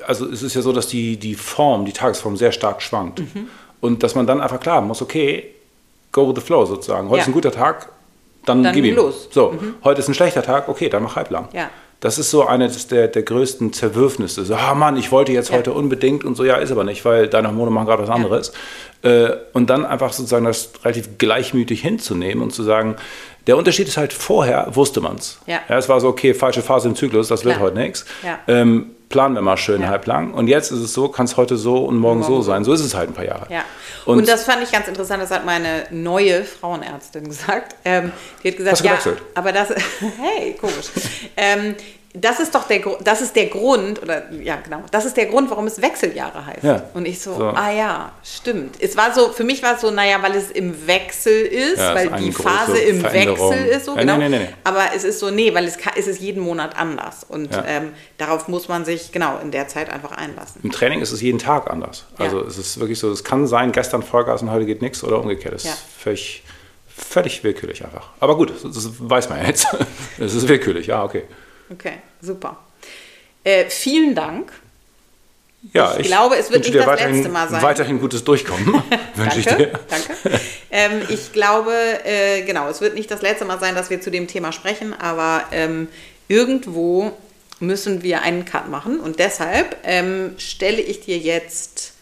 [0.05, 3.19] also es ist ja so, dass die, die Form, die Tagesform sehr stark schwankt.
[3.19, 3.47] Mhm.
[3.81, 5.45] Und dass man dann einfach klar muss, okay,
[6.11, 7.09] go with the flow sozusagen.
[7.09, 7.23] Heute ja.
[7.23, 7.89] ist ein guter Tag,
[8.45, 8.95] dann, dann gib ihm.
[8.95, 9.27] los.
[9.31, 9.75] So, mhm.
[9.83, 11.49] heute ist ein schlechter Tag, okay, dann mach halblang.
[11.53, 11.69] Ja.
[12.03, 14.43] Das ist so eines der, der größten Zerwürfnisse.
[14.43, 15.55] So, ah Mann, ich wollte jetzt ja.
[15.55, 18.51] heute unbedingt und so, ja, ist aber nicht, weil deine Hormone machen gerade was anderes.
[19.03, 19.09] Ja.
[19.09, 22.97] Äh, und dann einfach sozusagen das relativ gleichmütig hinzunehmen und zu sagen,
[23.47, 25.39] der Unterschied ist halt, vorher wusste man es.
[25.45, 25.59] Ja.
[25.67, 25.77] ja.
[25.77, 27.55] Es war so, okay, falsche Phase im Zyklus, das Klar.
[27.55, 28.05] wird heute nichts.
[28.23, 28.39] Ja.
[28.47, 29.89] Ähm, planen wir mal schön ja.
[29.89, 30.33] halblang.
[30.33, 32.63] Und jetzt ist es so, kann es heute so und morgen, morgen so sein.
[32.63, 33.45] So ist es halt ein paar Jahre.
[33.49, 33.63] Ja.
[34.05, 37.75] Und, und, das fand ich ganz interessant, das hat meine neue Frauenärztin gesagt.
[37.85, 38.11] Ähm,
[38.43, 38.97] die hat gesagt, ja,
[39.35, 39.69] aber das,
[40.19, 40.87] hey, komisch.
[41.37, 41.75] ähm,
[42.15, 45.49] das ist doch der, das ist der Grund, oder ja, genau, das ist der Grund,
[45.49, 46.63] warum es Wechseljahre heißt.
[46.63, 46.83] Ja.
[46.93, 48.75] Und ich so, so, ah ja, stimmt.
[48.79, 51.95] Es war so, für mich war es so, naja, weil es im Wechsel ist, ja,
[51.95, 54.17] weil die Phase im Wechsel ist, so, genau.
[54.17, 57.25] Nee, nee, nee, Aber es ist so, nee, weil es, es ist jeden Monat anders.
[57.27, 57.65] Und ja.
[57.67, 60.61] ähm, darauf muss man sich, genau, in der Zeit einfach einlassen.
[60.63, 62.05] Im Training ist es jeden Tag anders.
[62.19, 65.19] Also es ist wirklich so, es kann sein, gestern Vollgas und heute geht nichts oder
[65.19, 65.55] umgekehrt.
[65.55, 66.43] Das ist völlig,
[66.87, 68.09] völlig willkürlich einfach.
[68.19, 69.65] Aber gut, das weiß man ja jetzt.
[70.19, 71.23] Es ist willkürlich, ja, okay.
[71.69, 72.57] Okay, super.
[73.43, 74.51] Äh, vielen Dank.
[75.71, 77.61] Ja, ich, ich glaube, es wird nicht das letzte Mal sein.
[77.61, 78.83] Weiterhin gutes Durchkommen
[79.15, 79.79] wünsche ich dir.
[79.89, 80.39] Danke.
[80.75, 81.71] Ähm, ich glaube,
[82.03, 84.95] äh, genau, es wird nicht das letzte Mal sein, dass wir zu dem Thema sprechen,
[84.99, 85.87] aber ähm,
[86.27, 87.11] irgendwo
[87.59, 91.92] müssen wir einen Cut machen und deshalb ähm, stelle ich dir jetzt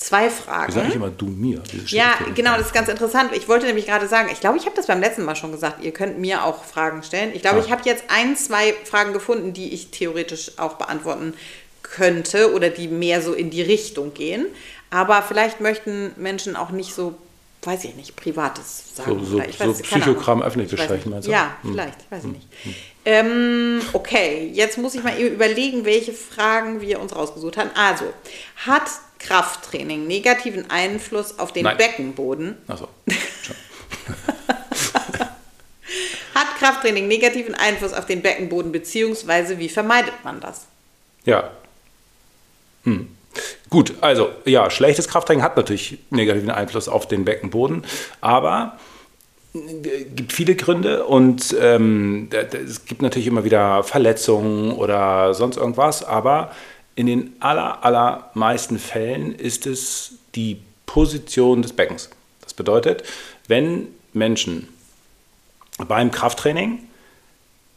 [0.00, 0.70] zwei Fragen.
[0.70, 1.62] Ich sage nicht immer du mir.
[1.86, 3.30] Ja, genau, das ist ganz interessant.
[3.34, 5.84] Ich wollte nämlich gerade sagen, ich glaube, ich habe das beim letzten Mal schon gesagt,
[5.84, 7.30] ihr könnt mir auch Fragen stellen.
[7.34, 7.62] Ich glaube, ah.
[7.64, 11.34] ich habe jetzt ein, zwei Fragen gefunden, die ich theoretisch auch beantworten
[11.82, 14.46] könnte oder die mehr so in die Richtung gehen.
[14.90, 17.14] Aber vielleicht möchten Menschen auch nicht so,
[17.62, 19.22] weiß ich nicht, Privates sagen.
[19.22, 21.32] So, so, weiß, so Psychogramm öffentlich besprechen, meinst du?
[21.32, 21.72] Ja, hm.
[21.72, 22.32] vielleicht, weiß ich hm.
[22.32, 22.46] nicht.
[22.62, 22.74] Hm.
[23.04, 27.70] Ähm, okay, jetzt muss ich mal überlegen, welche Fragen wir uns rausgesucht haben.
[27.74, 28.06] Also,
[28.56, 28.90] hat
[29.20, 31.76] Krafttraining negativen Einfluss auf den Nein.
[31.76, 32.56] Beckenboden?
[32.66, 32.88] Achso.
[36.34, 40.66] Hat Krafttraining negativen Einfluss auf den Beckenboden, beziehungsweise wie vermeidet man das?
[41.24, 41.50] Ja.
[42.84, 43.08] Hm.
[43.68, 47.84] Gut, also ja, schlechtes Krafttraining hat natürlich negativen Einfluss auf den Beckenboden,
[48.20, 48.78] aber
[49.52, 55.56] es äh, gibt viele Gründe und ähm, es gibt natürlich immer wieder Verletzungen oder sonst
[55.56, 56.52] irgendwas, aber
[56.96, 62.10] in den aller, allermeisten Fällen ist es die Position des Beckens.
[62.42, 63.04] Das bedeutet,
[63.48, 64.68] wenn Menschen
[65.78, 66.80] beim Krafttraining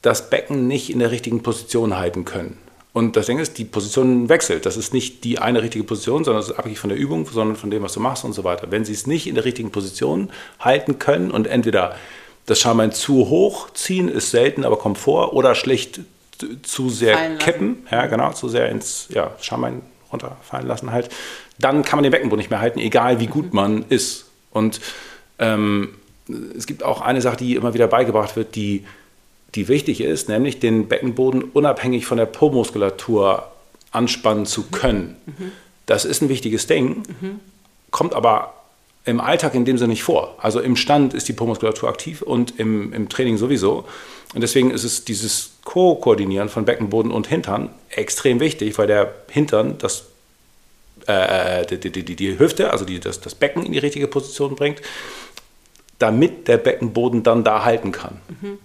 [0.02, 2.58] das Becken nicht in der richtigen Position halten können.
[2.92, 4.68] Und das Ding ist, die Position wechselt.
[4.68, 7.58] Das ist nicht die eine richtige Position, sondern es ist abhängig von der Übung, sondern
[7.58, 8.70] von dem, was du machst und so weiter.
[8.70, 11.96] Wenn sie es nicht in der richtigen Position halten können und entweder
[12.46, 16.02] das Schambein zu hoch ziehen, ist selten, aber kommt vor, oder schlicht
[16.64, 19.82] zu sehr kippen, ja genau, zu sehr ins ja, Schambein
[20.12, 21.10] runterfallen lassen halt,
[21.60, 23.56] dann kann man den Beckenboden nicht mehr halten, egal wie gut mhm.
[23.56, 24.26] man ist.
[24.52, 24.80] Und
[25.40, 25.96] ähm,
[26.56, 28.86] es gibt auch eine Sache, die immer wieder beigebracht wird, die,
[29.56, 33.52] die wichtig ist, nämlich den Beckenboden unabhängig von der Po-Muskulatur
[33.92, 35.18] anspannen zu können.
[35.26, 35.52] Mhm.
[35.86, 37.40] Das ist ein wichtiges Ding, mhm.
[37.92, 38.54] kommt aber
[39.06, 40.36] im Alltag in dem Sinne nicht vor.
[40.40, 43.86] Also im Stand ist die Po-Muskulatur aktiv und im, im Training sowieso.
[44.34, 49.78] Und deswegen ist es dieses Co-Koordinieren von Beckenboden und Hintern extrem wichtig, weil der Hintern
[49.78, 50.06] das,
[51.08, 54.56] äh, die, die, die, die, Hüfte, also die, das, das Becken in die richtige Position
[54.56, 54.82] bringt,
[56.00, 58.20] damit der Beckenboden dann da halten kann.
[58.42, 58.58] Mhm.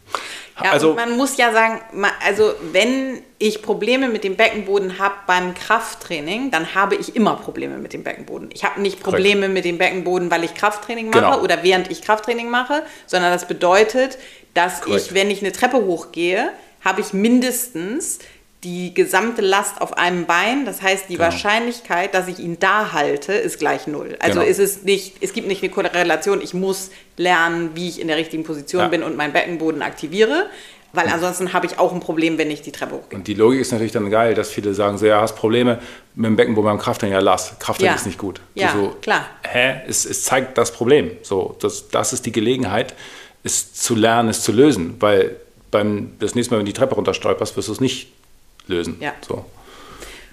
[0.63, 1.81] Ja, also, man muss ja sagen,
[2.27, 7.79] also wenn ich Probleme mit dem Beckenboden habe beim Krafttraining, dann habe ich immer Probleme
[7.79, 8.51] mit dem Beckenboden.
[8.53, 9.55] Ich habe nicht Probleme korrekt.
[9.55, 11.41] mit dem Beckenboden, weil ich Krafttraining mache genau.
[11.43, 14.19] oder während ich Krafttraining mache, sondern das bedeutet,
[14.55, 15.07] dass korrekt.
[15.07, 16.51] ich, wenn ich eine Treppe hochgehe,
[16.85, 18.19] habe ich mindestens
[18.65, 20.65] die gesamte Last auf einem Bein.
[20.65, 21.27] Das heißt, die genau.
[21.27, 24.17] Wahrscheinlichkeit, dass ich ihn da halte, ist gleich null.
[24.21, 24.51] Also genau.
[24.51, 28.17] ist es nicht, es gibt nicht eine Korrelation, ich muss lernen, wie ich in der
[28.17, 28.89] richtigen Position ja.
[28.89, 30.47] bin und meinen Beckenboden aktiviere.
[30.95, 33.19] Weil ansonsten habe ich auch ein Problem, wenn ich die Treppe hochgehe.
[33.19, 35.81] Und die Logik ist natürlich dann geil, dass viele sagen, so ja, hast Probleme
[36.15, 37.97] mit dem Beckenboden beim Krafttraining, ja lass, Krafttraining ja.
[37.97, 38.41] ist nicht gut.
[38.55, 39.27] Ja, so, klar.
[39.47, 39.83] Hä?
[39.87, 41.11] Es, es zeigt das Problem.
[41.23, 42.95] So, das, das ist die Gelegenheit,
[43.45, 44.97] es zu lernen, es zu lösen.
[44.99, 45.37] Weil
[45.71, 48.09] beim, das nächste Mal, wenn du die Treppe runterstolperst, wirst du es nicht
[48.69, 48.97] lösen.
[49.01, 49.15] Ja.
[49.27, 49.45] So.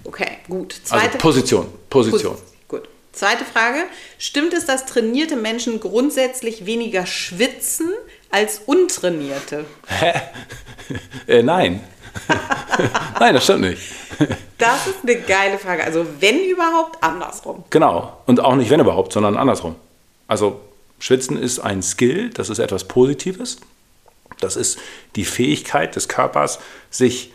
[0.04, 0.74] Okay, gut.
[0.74, 1.68] Also Zweite also Position.
[1.90, 2.34] Position.
[2.34, 2.84] Pos gut.
[3.12, 3.84] Zweite Frage.
[4.18, 7.92] Stimmt es, dass trainierte Menschen grundsätzlich weniger schwitzen
[8.30, 9.66] als untrainierte?
[9.88, 10.14] Hä?
[11.28, 11.82] äh, nein.
[13.20, 13.82] nein, das stimmt nicht.
[14.58, 15.84] das ist eine geile Frage.
[15.84, 17.64] Also wenn überhaupt, andersrum.
[17.70, 18.22] Genau.
[18.26, 19.76] Und auch nicht wenn überhaupt, sondern andersrum.
[20.28, 20.62] Also
[21.00, 23.58] Schwitzen ist ein Skill, das ist etwas Positives.
[24.40, 24.78] Das ist
[25.16, 26.60] die Fähigkeit des Körpers,
[26.90, 27.32] sich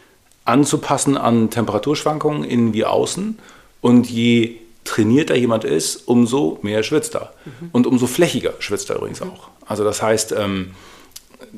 [0.51, 3.39] anzupassen an Temperaturschwankungen innen wie außen.
[3.81, 7.33] Und je trainierter jemand ist, umso mehr schwitzt er.
[7.45, 7.69] Mhm.
[7.73, 9.31] Und umso flächiger schwitzt er übrigens mhm.
[9.31, 9.49] auch.
[9.67, 10.73] Also das heißt, ähm,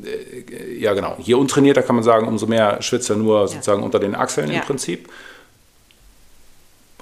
[0.05, 3.47] äh, ja genau, je untrainierter kann man sagen, umso mehr schwitzt er nur ja.
[3.49, 4.61] sozusagen unter den Achseln ja.
[4.61, 5.09] im Prinzip.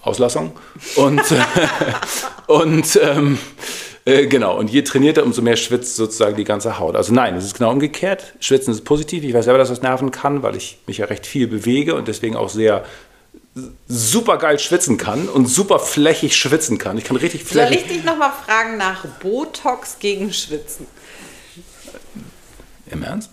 [0.03, 0.53] Auslassung.
[0.97, 1.23] Und,
[2.47, 3.39] und ähm,
[4.05, 6.97] äh, genau, und je trainierter, umso mehr schwitzt sozusagen die ganze Haut.
[6.97, 8.35] Also nein, es ist genau umgekehrt.
[8.41, 9.25] Schwitzen ist positiv.
[9.25, 12.09] Ich weiß selber, dass das nerven kann, weil ich mich ja recht viel bewege und
[12.09, 12.85] deswegen auch sehr
[13.89, 16.97] super geil schwitzen kann und super flächig schwitzen kann.
[16.99, 17.81] Ich kann richtig flächig.
[17.81, 20.87] Soll ich dich nochmal fragen nach Botox gegen Schwitzen?
[22.87, 23.31] Im Ernst?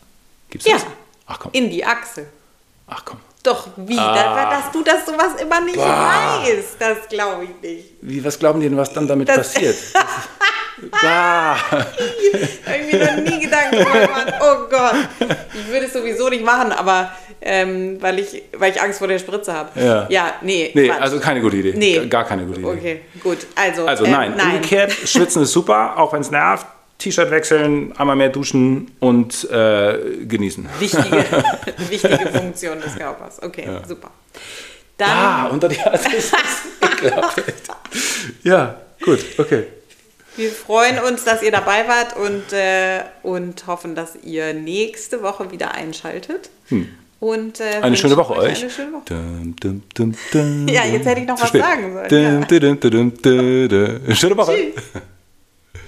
[0.49, 0.81] Gibt's das?
[0.81, 0.87] Ja.
[1.27, 1.51] Ach komm.
[1.53, 2.27] In die Achsel.
[2.87, 3.19] Ach komm.
[3.47, 3.97] Doch, wie?
[3.97, 4.49] Ah.
[4.49, 6.41] dass du das sowas immer nicht bah.
[6.43, 7.85] weißt, das glaube ich nicht.
[8.01, 9.75] Wie, was glauben die denn, was dann damit das passiert?
[11.01, 11.57] Da!
[11.71, 11.87] Habe
[12.85, 14.33] ich mir noch nie Gedanken gemacht.
[14.39, 14.93] Oh Gott.
[15.55, 19.17] Ich würde es sowieso nicht machen, aber ähm, weil, ich, weil ich Angst vor der
[19.17, 19.71] Spritze habe.
[19.79, 20.05] Ja.
[20.07, 20.69] ja, nee.
[20.75, 21.01] Nee, Quatsch.
[21.01, 21.73] also keine gute Idee.
[21.75, 22.05] Nee.
[22.05, 22.69] Gar keine gute Idee.
[22.69, 23.39] Okay, gut.
[23.55, 24.33] Also, also nein.
[24.33, 24.55] Ähm, nein.
[24.57, 26.67] Umgekehrt, Schwitzen ist super, auch wenn es nervt.
[26.97, 30.67] T-Shirt wechseln, einmal mehr duschen und äh, genießen.
[30.79, 31.25] Wichtige,
[31.89, 33.41] wichtige Funktion des Körpers.
[33.41, 33.85] Okay, ja.
[33.87, 34.11] super.
[34.97, 36.39] Dann, ah, unter die Hand ist das
[38.43, 39.65] Ja, gut, okay.
[40.35, 45.51] Wir freuen uns, dass ihr dabei wart und, äh, und hoffen, dass ihr nächste Woche
[45.51, 46.49] wieder einschaltet.
[46.69, 46.89] Hm.
[47.19, 48.61] Und, äh, eine schöne Woche euch.
[48.61, 49.03] Eine schöne Woche.
[49.05, 52.07] Dum, dum, dum, ja, jetzt hätte ich noch was sagen sollen.
[52.09, 52.47] Ja.
[54.15, 54.53] Schöne Woche.
[54.53, 54.83] Tschüss.